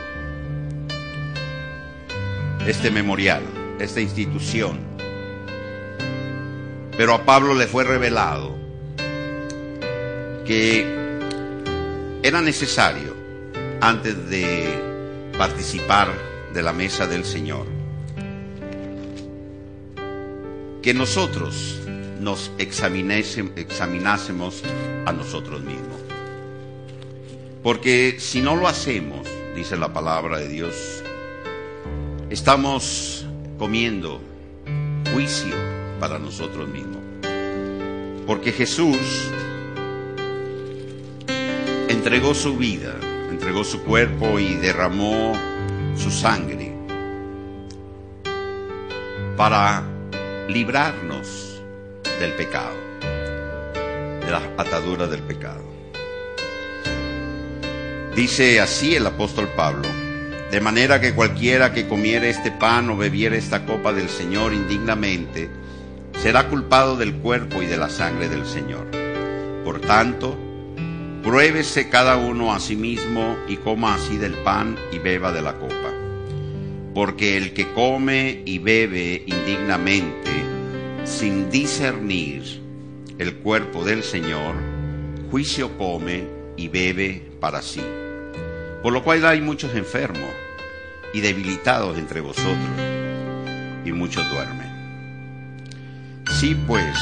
este 2.66 2.90
memorial, 2.90 3.42
esta 3.78 4.02
institución. 4.02 4.78
Pero 6.98 7.14
a 7.14 7.24
Pablo 7.24 7.54
le 7.54 7.66
fue 7.66 7.84
revelado 7.84 8.54
que 10.44 10.97
era 12.22 12.40
necesario, 12.40 13.14
antes 13.80 14.28
de 14.28 15.32
participar 15.38 16.08
de 16.52 16.62
la 16.62 16.72
mesa 16.72 17.06
del 17.06 17.24
Señor, 17.24 17.66
que 20.82 20.94
nosotros 20.94 21.80
nos 22.20 22.50
examinásemos 22.58 24.62
a 25.06 25.12
nosotros 25.12 25.62
mismos. 25.62 26.00
Porque 27.62 28.16
si 28.18 28.40
no 28.40 28.56
lo 28.56 28.66
hacemos, 28.66 29.28
dice 29.54 29.76
la 29.76 29.92
palabra 29.92 30.38
de 30.38 30.48
Dios, 30.48 31.04
estamos 32.30 33.26
comiendo 33.58 34.20
juicio 35.12 35.54
para 36.00 36.18
nosotros 36.18 36.68
mismos. 36.68 37.02
Porque 38.26 38.52
Jesús 38.52 38.96
entregó 41.88 42.34
su 42.34 42.56
vida, 42.56 42.94
entregó 43.30 43.64
su 43.64 43.82
cuerpo 43.82 44.38
y 44.38 44.54
derramó 44.56 45.32
su 45.96 46.10
sangre 46.10 46.74
para 49.36 49.82
librarnos 50.48 51.62
del 52.20 52.32
pecado, 52.34 52.76
de 53.00 54.30
las 54.30 54.42
ataduras 54.58 55.10
del 55.10 55.22
pecado. 55.22 55.62
Dice 58.14 58.60
así 58.60 58.94
el 58.94 59.06
apóstol 59.06 59.48
Pablo, 59.56 59.88
de 60.50 60.60
manera 60.60 61.00
que 61.00 61.14
cualquiera 61.14 61.72
que 61.72 61.86
comiere 61.86 62.30
este 62.30 62.50
pan 62.50 62.90
o 62.90 62.96
bebiere 62.96 63.38
esta 63.38 63.64
copa 63.64 63.92
del 63.92 64.08
Señor 64.08 64.52
indignamente, 64.52 65.48
será 66.20 66.48
culpado 66.48 66.96
del 66.96 67.14
cuerpo 67.14 67.62
y 67.62 67.66
de 67.66 67.76
la 67.76 67.88
sangre 67.88 68.28
del 68.28 68.44
Señor. 68.44 68.86
Por 69.64 69.80
tanto, 69.80 70.47
Pruébese 71.28 71.90
cada 71.90 72.16
uno 72.16 72.54
a 72.54 72.58
sí 72.58 72.74
mismo 72.74 73.36
y 73.46 73.58
coma 73.58 73.96
así 73.96 74.16
del 74.16 74.32
pan 74.32 74.78
y 74.90 74.98
beba 74.98 75.30
de 75.30 75.42
la 75.42 75.58
copa. 75.58 75.92
Porque 76.94 77.36
el 77.36 77.52
que 77.52 77.70
come 77.74 78.40
y 78.46 78.58
bebe 78.58 79.24
indignamente, 79.26 80.30
sin 81.04 81.50
discernir 81.50 82.62
el 83.18 83.34
cuerpo 83.40 83.84
del 83.84 84.04
Señor, 84.04 84.54
juicio 85.30 85.76
come 85.76 86.26
y 86.56 86.68
bebe 86.68 87.30
para 87.40 87.60
sí. 87.60 87.82
Por 88.82 88.94
lo 88.94 89.04
cual 89.04 89.26
hay 89.26 89.42
muchos 89.42 89.74
enfermos 89.74 90.30
y 91.12 91.20
debilitados 91.20 91.98
entre 91.98 92.22
vosotros, 92.22 92.56
y 93.84 93.92
muchos 93.92 94.24
duermen. 94.30 96.24
Si 96.40 96.54
pues 96.54 96.96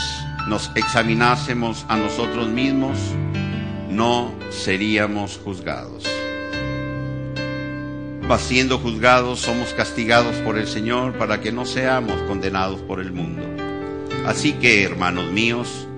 nos 0.49 0.73
examinásemos 0.75 1.87
a 1.89 1.97
nosotros 1.97 2.49
mismos, 2.49 2.99
no 3.97 4.31
seríamos 4.51 5.41
juzgados. 5.43 6.05
Va 8.31 8.39
siendo 8.39 8.79
juzgados, 8.79 9.41
somos 9.41 9.73
castigados 9.73 10.37
por 10.37 10.59
el 10.59 10.67
Señor 10.67 11.17
para 11.17 11.41
que 11.41 11.51
no 11.51 11.65
seamos 11.65 12.21
condenados 12.23 12.81
por 12.83 13.01
el 13.01 13.13
mundo. 13.13 13.43
Así 14.27 14.53
que, 14.53 14.83
hermanos 14.83 15.33
míos, 15.33 15.89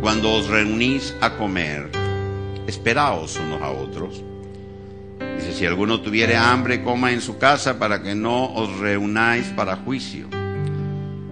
cuando 0.00 0.32
os 0.32 0.46
reunís 0.46 1.16
a 1.20 1.36
comer, 1.36 1.90
esperaos 2.68 3.36
unos 3.44 3.62
a 3.62 3.70
otros. 3.70 4.22
Dice, 5.36 5.54
si 5.54 5.66
alguno 5.66 6.02
tuviere 6.02 6.36
hambre, 6.36 6.84
coma 6.84 7.10
en 7.10 7.20
su 7.20 7.38
casa 7.38 7.80
para 7.80 8.00
que 8.00 8.14
no 8.14 8.54
os 8.54 8.78
reunáis 8.78 9.46
para 9.48 9.76
juicio. 9.76 10.28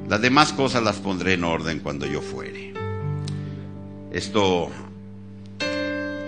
Las 0.08 0.20
demás 0.20 0.52
cosas 0.52 0.82
las 0.82 0.96
pondré 0.96 1.34
en 1.34 1.44
orden 1.44 1.78
cuando 1.78 2.06
yo 2.06 2.20
fuere. 2.22 2.72
Esto 4.10 4.70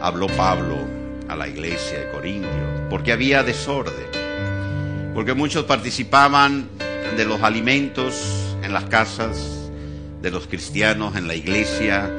habló 0.05 0.27
Pablo 0.27 0.77
a 1.29 1.35
la 1.35 1.49
iglesia 1.49 2.01
de 2.01 2.11
Corintio, 2.11 2.89
porque 2.91 3.11
había 3.11 3.43
desorden, 3.43 4.05
porque 5.15 5.33
muchos 5.33 5.65
participaban 5.65 6.69
de 7.17 7.25
los 7.25 7.41
alimentos 7.43 8.55
en 8.63 8.75
las 8.75 8.85
casas 8.85 9.71
de 10.21 10.31
los 10.31 10.47
cristianos, 10.47 11.17
en 11.17 11.27
la 11.27 11.35
iglesia. 11.35 12.11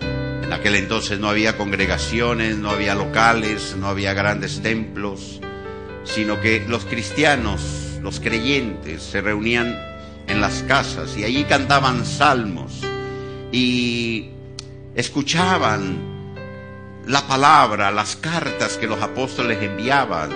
En 0.00 0.50
aquel 0.54 0.74
entonces 0.76 1.18
no 1.18 1.28
había 1.28 1.58
congregaciones, 1.58 2.56
no 2.56 2.70
había 2.70 2.94
locales, 2.94 3.76
no 3.78 3.88
había 3.88 4.14
grandes 4.14 4.62
templos, 4.62 5.38
sino 6.04 6.40
que 6.40 6.64
los 6.66 6.86
cristianos, 6.86 7.98
los 8.00 8.20
creyentes, 8.20 9.02
se 9.02 9.20
reunían 9.20 9.78
en 10.28 10.40
las 10.40 10.62
casas 10.62 11.14
y 11.18 11.24
allí 11.24 11.44
cantaban 11.44 12.06
salmos 12.06 12.80
y 13.52 14.30
escuchaban 14.94 16.11
la 17.06 17.26
palabra, 17.26 17.90
las 17.90 18.16
cartas 18.16 18.76
que 18.76 18.86
los 18.86 19.02
apóstoles 19.02 19.62
enviaban 19.62 20.30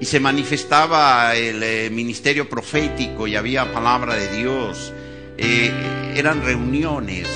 y 0.00 0.06
se 0.06 0.18
manifestaba 0.18 1.34
el 1.36 1.62
eh, 1.62 1.90
ministerio 1.90 2.48
profético 2.48 3.26
y 3.26 3.36
había 3.36 3.72
palabra 3.72 4.14
de 4.14 4.28
Dios. 4.36 4.92
Eh, 5.36 5.70
eran 6.16 6.42
reuniones 6.42 7.28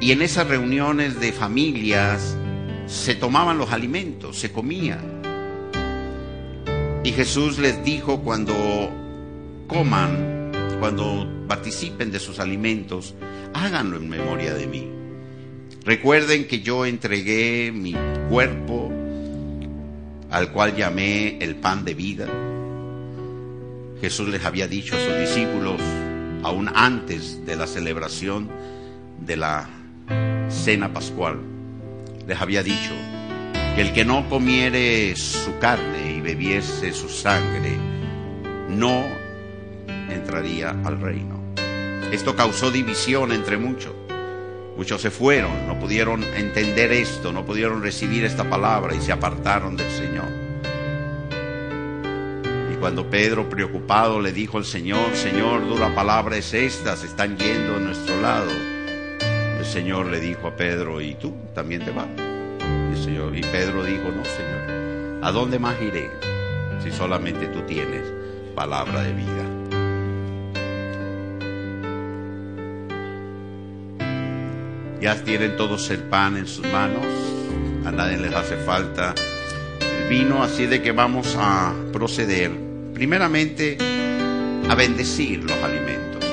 y 0.00 0.12
en 0.12 0.22
esas 0.22 0.46
reuniones 0.46 1.18
de 1.20 1.32
familias 1.32 2.36
se 2.86 3.14
tomaban 3.14 3.56
los 3.56 3.72
alimentos, 3.72 4.38
se 4.38 4.52
comían. 4.52 5.22
Y 7.02 7.12
Jesús 7.12 7.58
les 7.58 7.84
dijo 7.84 8.20
cuando 8.20 8.54
coman, 9.68 10.52
cuando 10.80 11.26
participen 11.48 12.10
de 12.10 12.18
sus 12.18 12.40
alimentos, 12.40 13.14
háganlo 13.54 13.96
en 13.96 14.08
memoria 14.08 14.54
de 14.54 14.66
mí. 14.66 15.03
Recuerden 15.84 16.46
que 16.46 16.60
yo 16.60 16.86
entregué 16.86 17.70
mi 17.70 17.94
cuerpo, 18.30 18.90
al 20.30 20.50
cual 20.50 20.74
llamé 20.74 21.36
el 21.42 21.56
pan 21.56 21.84
de 21.84 21.92
vida. 21.92 22.26
Jesús 24.00 24.30
les 24.30 24.42
había 24.46 24.66
dicho 24.66 24.96
a 24.96 25.00
sus 25.00 25.18
discípulos, 25.18 25.78
aún 26.42 26.70
antes 26.74 27.44
de 27.44 27.56
la 27.56 27.66
celebración 27.66 28.48
de 29.20 29.36
la 29.36 29.68
cena 30.48 30.90
pascual, 30.90 31.40
les 32.26 32.40
había 32.40 32.62
dicho 32.62 32.92
que 33.74 33.82
el 33.82 33.92
que 33.92 34.06
no 34.06 34.26
comiere 34.30 35.14
su 35.16 35.58
carne 35.58 36.14
y 36.16 36.20
bebiese 36.22 36.94
su 36.94 37.10
sangre, 37.10 37.76
no 38.70 39.04
entraría 40.08 40.70
al 40.70 40.98
reino. 40.98 41.42
Esto 42.10 42.34
causó 42.34 42.70
división 42.70 43.32
entre 43.32 43.58
muchos. 43.58 44.03
Muchos 44.76 45.00
se 45.00 45.10
fueron, 45.10 45.68
no 45.68 45.78
pudieron 45.78 46.24
entender 46.24 46.92
esto, 46.92 47.32
no 47.32 47.44
pudieron 47.44 47.80
recibir 47.80 48.24
esta 48.24 48.48
palabra 48.48 48.94
y 48.94 49.00
se 49.00 49.12
apartaron 49.12 49.76
del 49.76 49.88
Señor. 49.90 50.26
Y 52.72 52.76
cuando 52.76 53.08
Pedro, 53.08 53.48
preocupado, 53.48 54.20
le 54.20 54.32
dijo 54.32 54.58
al 54.58 54.64
Señor, 54.64 55.14
Señor, 55.14 55.68
dura 55.68 55.94
palabra 55.94 56.36
es 56.36 56.52
esta, 56.54 56.96
se 56.96 57.06
están 57.06 57.38
yendo 57.38 57.76
a 57.76 57.78
nuestro 57.78 58.20
lado. 58.20 58.50
El 59.58 59.64
Señor 59.64 60.06
le 60.06 60.18
dijo 60.18 60.48
a 60.48 60.56
Pedro, 60.56 61.00
¿y 61.00 61.14
tú 61.14 61.32
también 61.54 61.84
te 61.84 61.92
vas? 61.92 62.08
Y, 63.06 63.38
y 63.38 63.42
Pedro 63.42 63.84
dijo, 63.84 64.10
no, 64.10 64.24
Señor, 64.24 65.22
¿a 65.22 65.30
dónde 65.30 65.60
más 65.60 65.80
iré 65.80 66.10
si 66.82 66.90
solamente 66.90 67.46
tú 67.46 67.62
tienes 67.62 68.02
palabra 68.54 69.02
de 69.02 69.12
vida? 69.12 69.53
Ya 75.04 75.22
tienen 75.22 75.58
todos 75.58 75.90
el 75.90 75.98
pan 75.98 76.38
en 76.38 76.46
sus 76.46 76.66
manos, 76.66 77.04
a 77.84 77.90
nadie 77.90 78.16
les 78.16 78.32
hace 78.32 78.56
falta 78.56 79.14
el 79.78 80.08
vino, 80.08 80.42
así 80.42 80.64
de 80.64 80.80
que 80.80 80.92
vamos 80.92 81.36
a 81.38 81.74
proceder 81.92 82.50
primeramente 82.94 83.76
a 84.66 84.74
bendecir 84.74 85.44
los 85.44 85.62
alimentos, 85.62 86.24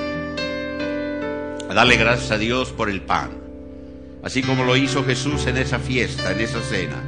a 1.70 1.74
darle 1.74 1.98
gracias 1.98 2.32
a 2.32 2.38
Dios 2.38 2.72
por 2.72 2.90
el 2.90 3.02
pan, 3.02 3.32
así 4.24 4.42
como 4.42 4.64
lo 4.64 4.78
hizo 4.78 5.04
Jesús 5.04 5.48
en 5.48 5.58
esa 5.58 5.78
fiesta, 5.78 6.32
en 6.32 6.40
esa 6.40 6.62
cena, 6.62 7.04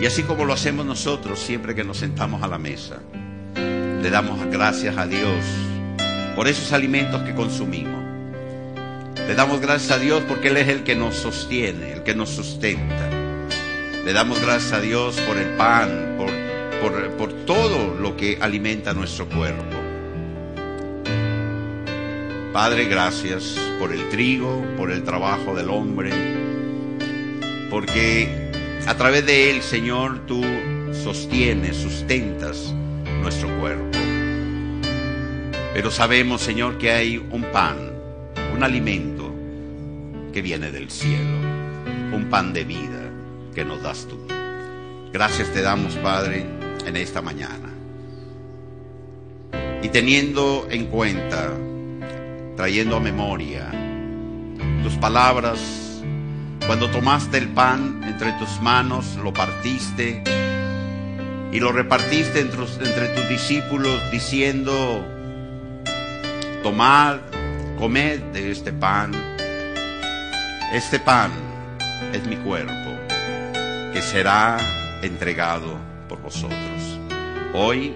y 0.00 0.06
así 0.06 0.22
como 0.22 0.46
lo 0.46 0.54
hacemos 0.54 0.86
nosotros 0.86 1.38
siempre 1.38 1.74
que 1.74 1.84
nos 1.84 1.98
sentamos 1.98 2.42
a 2.42 2.48
la 2.48 2.56
mesa. 2.58 3.00
Le 3.54 4.08
damos 4.08 4.46
gracias 4.46 4.96
a 4.96 5.06
Dios 5.06 5.44
por 6.34 6.48
esos 6.48 6.72
alimentos 6.72 7.20
que 7.20 7.34
consumimos. 7.34 7.99
Le 9.26 9.34
damos 9.34 9.60
gracias 9.60 9.92
a 9.92 9.98
Dios 9.98 10.22
porque 10.28 10.48
Él 10.48 10.56
es 10.56 10.68
el 10.68 10.82
que 10.82 10.94
nos 10.94 11.16
sostiene, 11.16 11.92
el 11.92 12.02
que 12.02 12.14
nos 12.14 12.30
sustenta. 12.30 13.08
Le 14.04 14.12
damos 14.12 14.40
gracias 14.40 14.72
a 14.72 14.80
Dios 14.80 15.20
por 15.20 15.36
el 15.36 15.56
pan, 15.56 16.16
por, 16.16 16.30
por, 17.16 17.32
todo 17.44 17.94
lo 17.94 18.16
que 18.16 18.38
alimenta 18.40 18.94
nuestro 18.94 19.28
cuerpo. 19.28 19.64
Padre, 22.52 22.86
gracias 22.86 23.56
por 23.78 23.92
el 23.92 24.08
trigo, 24.08 24.64
por 24.76 24.90
el 24.90 25.04
trabajo 25.04 25.54
del 25.54 25.70
hombre, 25.70 26.10
porque 27.70 28.50
a 28.86 28.96
través 28.96 29.26
de 29.26 29.50
él, 29.50 29.62
Señor, 29.62 30.26
tú 30.26 30.42
sostienes, 30.92 31.76
sustentas 31.76 32.74
nuestro 33.20 33.48
cuerpo. 33.60 33.98
Pero 35.74 35.90
sabemos, 35.90 36.40
Señor, 36.40 36.78
que 36.78 36.90
hay 36.90 37.16
un 37.18 37.42
pan, 37.52 37.89
un 38.60 38.64
alimento 38.64 39.34
que 40.34 40.42
viene 40.42 40.70
del 40.70 40.90
cielo, 40.90 41.38
un 42.12 42.26
pan 42.28 42.52
de 42.52 42.64
vida 42.64 43.10
que 43.54 43.64
nos 43.64 43.82
das 43.82 44.06
tú. 44.06 44.18
Gracias 45.10 45.50
te 45.54 45.62
damos, 45.62 45.94
Padre, 45.94 46.44
en 46.84 46.94
esta 46.94 47.22
mañana. 47.22 47.70
Y 49.82 49.88
teniendo 49.88 50.68
en 50.70 50.88
cuenta, 50.88 51.54
trayendo 52.54 52.96
a 52.96 53.00
memoria 53.00 53.70
tus 54.82 54.92
palabras, 54.96 56.02
cuando 56.66 56.90
tomaste 56.90 57.38
el 57.38 57.48
pan 57.48 58.02
entre 58.04 58.32
tus 58.32 58.60
manos, 58.60 59.16
lo 59.24 59.32
partiste 59.32 60.22
y 61.50 61.60
lo 61.60 61.72
repartiste 61.72 62.40
entre, 62.40 62.64
entre 62.64 63.08
tus 63.08 63.26
discípulos 63.26 63.98
diciendo, 64.12 65.02
tomad, 66.62 67.29
comed 67.80 68.20
de 68.34 68.50
este 68.50 68.74
pan. 68.74 69.10
Este 70.70 71.00
pan 71.00 71.30
es 72.12 72.26
mi 72.26 72.36
cuerpo 72.36 72.90
que 73.94 74.02
será 74.02 74.58
entregado 75.00 75.78
por 76.06 76.20
vosotros. 76.20 77.00
Hoy 77.54 77.94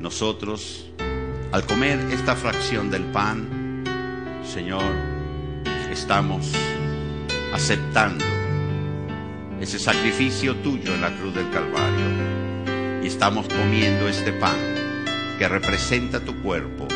nosotros, 0.00 0.90
al 1.52 1.64
comer 1.64 2.00
esta 2.10 2.34
fracción 2.34 2.90
del 2.90 3.04
pan, 3.04 3.84
Señor, 4.44 4.92
estamos 5.92 6.52
aceptando 7.52 8.24
ese 9.60 9.78
sacrificio 9.78 10.56
tuyo 10.56 10.92
en 10.92 11.02
la 11.02 11.16
cruz 11.16 11.36
del 11.36 11.48
Calvario 11.50 13.00
y 13.00 13.06
estamos 13.06 13.46
comiendo 13.46 14.08
este 14.08 14.32
pan 14.32 14.58
que 15.38 15.46
representa 15.46 16.18
tu 16.18 16.34
cuerpo 16.42 16.88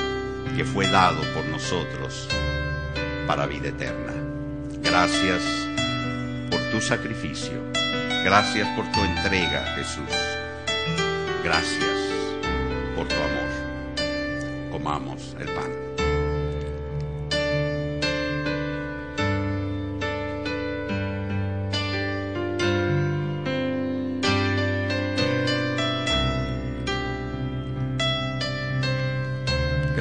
que 0.59 0.65
fue 0.65 0.89
dado 0.89 1.23
por 1.35 1.45
nosotros 1.45 2.29
para 3.29 3.47
vida 3.47 3.69
eterna. 3.69 4.13
Gracias 4.83 5.41
por 6.51 6.61
tu 6.73 6.81
sacrificio. 6.81 7.63
Gracias 8.25 8.67
por 8.75 8.91
tu 8.91 8.99
entrega, 9.05 9.63
Jesús. 9.77 10.11
Gracias 11.45 12.01
por 12.97 13.07
tu 13.07 13.15
amor. 13.15 14.73
Comamos 14.73 15.37
el 15.39 15.47
pan. 15.47 15.88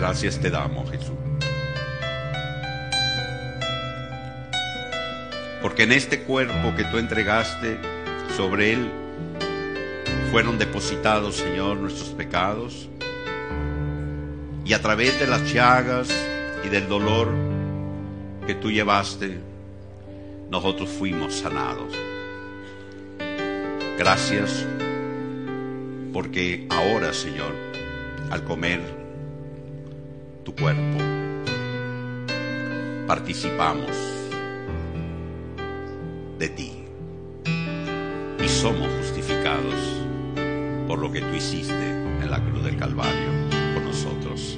Gracias 0.08 0.40
te 0.40 0.50
damos, 0.50 0.90
Jesús. 0.90 1.18
Porque 5.62 5.84
en 5.84 5.92
este 5.92 6.22
cuerpo 6.22 6.74
que 6.78 6.86
tú 6.86 6.98
entregaste, 6.98 7.78
sobre 8.38 8.72
él 8.72 8.90
fueron 10.32 10.58
depositados, 10.58 11.36
Señor, 11.36 11.76
nuestros 11.76 12.12
pecados. 12.12 12.88
Y 14.64 14.72
a 14.72 14.82
través 14.82 15.20
de 15.20 15.28
las 15.28 15.52
llagas 15.52 16.08
y 16.64 16.70
del 16.70 16.88
dolor 16.88 17.28
que 18.48 18.56
tú 18.56 18.72
llevaste, 18.72 19.42
nosotros 20.50 20.90
fuimos 20.90 21.34
sanados. 21.34 21.94
Gracias 23.98 24.66
porque 26.14 26.66
ahora, 26.70 27.12
Señor, 27.12 27.54
al 28.32 28.46
comer 28.46 28.97
tu 30.48 30.56
cuerpo, 30.56 30.98
participamos 33.06 33.92
de 36.40 36.48
ti 36.48 36.86
y 38.42 38.48
somos 38.48 38.88
justificados 39.00 39.76
por 40.88 41.00
lo 41.00 41.12
que 41.12 41.20
tú 41.20 41.36
hiciste 41.36 41.90
en 41.90 42.32
la 42.32 42.40
cruz 42.40 42.64
del 42.64 42.78
Calvario 42.78 43.30
por 43.74 43.84
nosotros. 43.84 44.58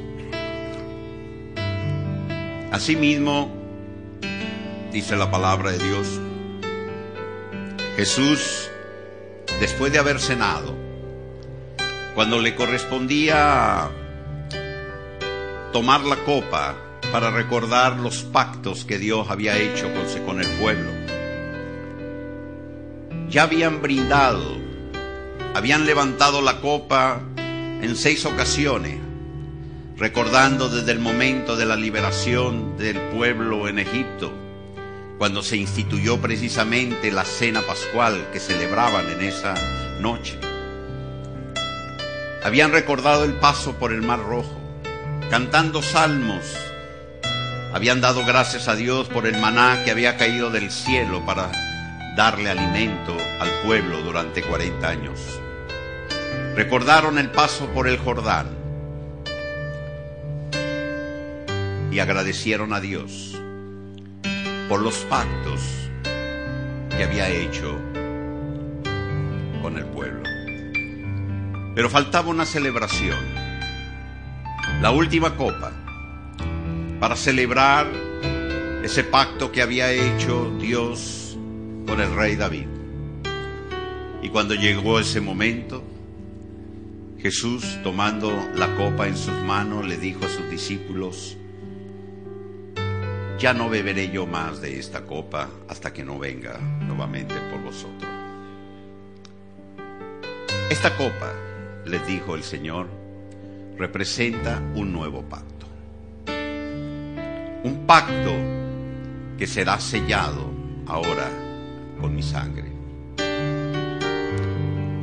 Asimismo, 2.72 3.52
dice 4.92 5.16
la 5.16 5.32
palabra 5.32 5.72
de 5.72 5.80
Dios, 5.80 6.22
Jesús, 7.96 8.70
después 9.60 9.92
de 9.92 9.98
haber 9.98 10.20
cenado, 10.20 10.76
cuando 12.14 12.38
le 12.38 12.54
correspondía 12.54 13.90
tomar 15.72 16.01
la 16.01 16.17
copa 16.26 16.76
para 17.11 17.32
recordar 17.32 17.97
los 17.97 18.24
pactos 18.24 18.86
que 18.86 18.97
Dios 18.97 19.30
había 19.30 19.57
hecho 19.57 19.88
con, 20.26 20.39
el 20.41 20.47
pueblo, 20.59 20.89
ya 23.30 23.43
habían 23.43 23.82
brindado, 23.82 24.57
habían 25.53 25.86
levantado 25.86 26.41
la 26.41 26.59
copa 26.61 27.22
en 27.38 27.95
seis 27.95 28.26
ocasiones, 28.26 28.99
recordando 29.97 30.70
desde 30.70 30.91
el 30.91 30.99
momento 30.99 31.55
de 31.55 31.65
la 31.65 31.76
liberación 31.76 32.78
del 32.78 32.99
pueblo 33.15 33.67
en 33.67 33.80
Egipto, 33.80 34.32
cuando 35.17 35.43
se 35.43 35.57
instituyó 35.57 36.20
precisamente 36.20 37.11
la 37.11 37.26
cena 37.26 37.61
pascual 37.61 38.30
que 38.32 38.39
celebraban 38.39 39.09
en 39.09 39.22
esa 39.22 39.53
noche. 39.99 40.39
Habían 42.43 42.72
recordado 42.72 43.26
el 43.26 43.34
paso 43.34 43.74
por 43.74 43.91
el 43.91 44.01
Mar 44.01 44.20
Rojo, 44.20 44.59
cantando 45.30 45.82
salmos. 45.82 46.44
Habían 47.74 48.02
dado 48.02 48.26
gracias 48.26 48.68
a 48.68 48.76
Dios 48.76 49.08
por 49.10 49.28
el 49.28 49.38
maná 49.40 49.84
que 49.84 49.92
había 49.92 50.18
caído 50.18 50.50
del 50.50 50.72
cielo 50.72 51.24
para 51.26 51.52
darle 52.16 52.50
alimento 52.50 53.16
al 53.40 53.50
pueblo 53.66 54.02
durante 54.02 54.42
40 54.42 54.90
años. 54.90 55.20
Recordaron 56.56 57.20
el 57.20 57.30
paso 57.30 57.68
por 57.68 57.88
el 57.88 57.98
Jordán 57.98 58.48
y 61.92 62.00
agradecieron 62.00 62.74
a 62.74 62.80
Dios 62.80 63.40
por 64.68 64.82
los 64.82 64.96
pactos 65.06 65.62
que 66.90 67.04
había 67.04 67.30
hecho 67.30 67.80
con 69.62 69.78
el 69.78 69.86
pueblo. 69.86 70.24
Pero 71.76 71.90
faltaba 71.90 72.30
una 72.30 72.46
celebración, 72.46 73.18
la 74.82 74.92
última 74.92 75.36
copa, 75.36 75.74
para 77.02 77.18
celebrar 77.18 77.88
ese 78.82 79.04
pacto 79.04 79.52
que 79.52 79.62
había 79.62 79.92
hecho 79.92 80.56
Dios 80.58 81.38
con 81.86 82.00
el 82.00 82.16
rey 82.16 82.38
David. 82.38 82.68
Y 84.22 84.30
cuando 84.30 84.56
llegó 84.56 85.00
ese 85.00 85.20
momento, 85.20 85.84
Jesús, 87.18 87.78
tomando 87.84 88.32
la 88.56 88.74
copa 88.78 89.08
en 89.08 89.18
sus 89.18 89.38
manos, 89.42 89.86
le 89.86 89.98
dijo 89.98 90.26
a 90.26 90.30
sus 90.30 90.50
discípulos, 90.50 91.36
ya 93.38 93.54
no 93.54 93.70
beberé 93.70 94.12
yo 94.12 94.26
más 94.26 94.62
de 94.62 94.80
esta 94.80 95.06
copa 95.06 95.50
hasta 95.68 95.92
que 95.92 96.06
no 96.06 96.18
venga 96.20 96.58
nuevamente 96.58 97.36
por 97.52 97.62
vosotros. 97.62 98.10
Esta 100.70 100.96
copa, 100.96 101.34
les 101.86 102.06
dijo 102.08 102.36
el 102.36 102.44
Señor, 102.44 102.99
representa 103.80 104.62
un 104.76 104.92
nuevo 104.92 105.24
pacto. 105.24 105.66
Un 107.64 107.86
pacto 107.88 108.36
que 109.38 109.48
será 109.48 109.80
sellado 109.80 110.52
ahora 110.86 111.30
con 112.00 112.14
mi 112.14 112.22
sangre. 112.22 112.68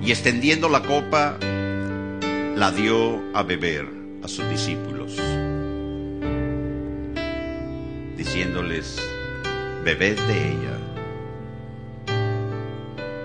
Y 0.02 0.10
extendiendo 0.10 0.68
la 0.68 0.82
copa, 0.82 1.38
la 1.40 2.70
dio 2.70 3.34
a 3.34 3.42
beber 3.42 3.88
a 4.22 4.28
sus 4.28 4.48
discípulos, 4.50 5.16
diciéndoles, 8.16 9.00
bebed 9.84 10.18
de 10.20 10.52
ella, 10.52 10.78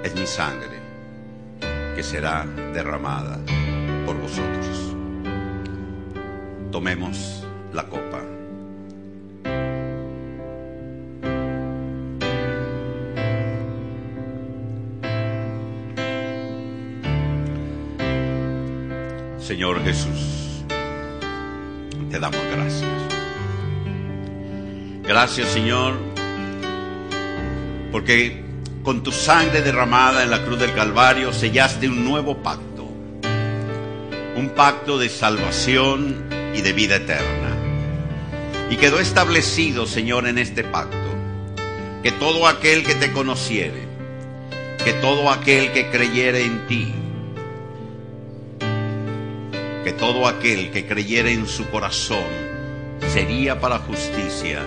es 0.04 0.16
mi 0.16 0.26
sangre 0.26 0.80
que 1.95 2.04
será 2.04 2.45
derramada 2.74 3.39
Tomemos 6.72 7.45
la 7.74 7.84
copa. 7.84 8.22
Señor 19.38 19.84
Jesús, 19.84 20.63
te 22.09 22.19
damos 22.19 22.39
gracias. 22.55 22.89
Gracias 25.03 25.49
Señor, 25.49 25.95
porque 27.91 28.45
con 28.82 29.03
tu 29.03 29.11
sangre 29.11 29.61
derramada 29.61 30.24
en 30.24 30.32
la 30.32 30.41
cruz 30.45 30.57
del 30.57 30.74
Calvario 30.74 31.34
sellaste 31.34 31.89
un 31.89 32.05
nuevo 32.05 32.38
pacto, 32.38 32.88
un 34.38 34.53
pacto 34.55 34.97
de 34.97 35.09
salvación 35.09 36.40
y 36.54 36.62
de 36.62 36.74
vida 36.74 36.97
eterna. 36.97 37.56
Y 38.70 38.78
quedó 38.78 38.99
establecido, 38.99 39.86
Señor, 39.86 40.28
en 40.28 40.38
este 40.38 40.64
pacto, 40.64 40.97
que 42.04 42.12
todo 42.12 42.47
aquel 42.47 42.84
que 42.84 42.95
te 42.95 43.12
conociere, 43.12 43.88
que 44.84 44.93
todo 44.93 45.30
aquel 45.30 45.72
que 45.72 45.89
creyere 45.89 46.45
en 46.45 46.68
ti, 46.68 46.93
que 49.84 49.91
todo 49.91 50.28
aquel 50.28 50.72
que 50.72 50.86
creyera 50.86 51.30
en 51.32 51.47
su 51.47 51.70
corazón 51.70 52.52
sería 53.10 53.60
para 53.60 53.80
justicia 53.80 54.62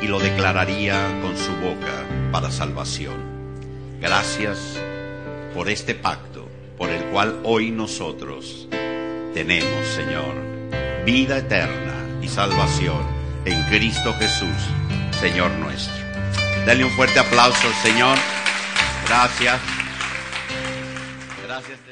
y 0.00 0.08
lo 0.08 0.18
declararía 0.18 1.20
con 1.22 1.36
su 1.36 1.52
boca 1.56 2.04
para 2.32 2.50
salvación. 2.50 3.14
Gracias 4.00 4.78
por 5.54 5.68
este 5.68 5.94
pacto 5.94 6.48
por 6.76 6.90
el 6.90 7.04
cual 7.06 7.38
hoy 7.44 7.70
nosotros 7.70 8.68
tenemos, 9.34 9.86
Señor, 9.88 10.34
vida 11.04 11.38
eterna 11.38 11.94
y 12.20 12.28
salvación 12.28 13.06
en 13.44 13.62
Cristo 13.64 14.14
Jesús, 14.18 14.56
Señor 15.20 15.50
nuestro. 15.52 15.94
Dale 16.66 16.84
un 16.84 16.90
fuerte 16.92 17.18
aplauso 17.18 17.68
Señor. 17.82 18.16
Gracias. 19.08 19.60
Gracias. 21.44 21.91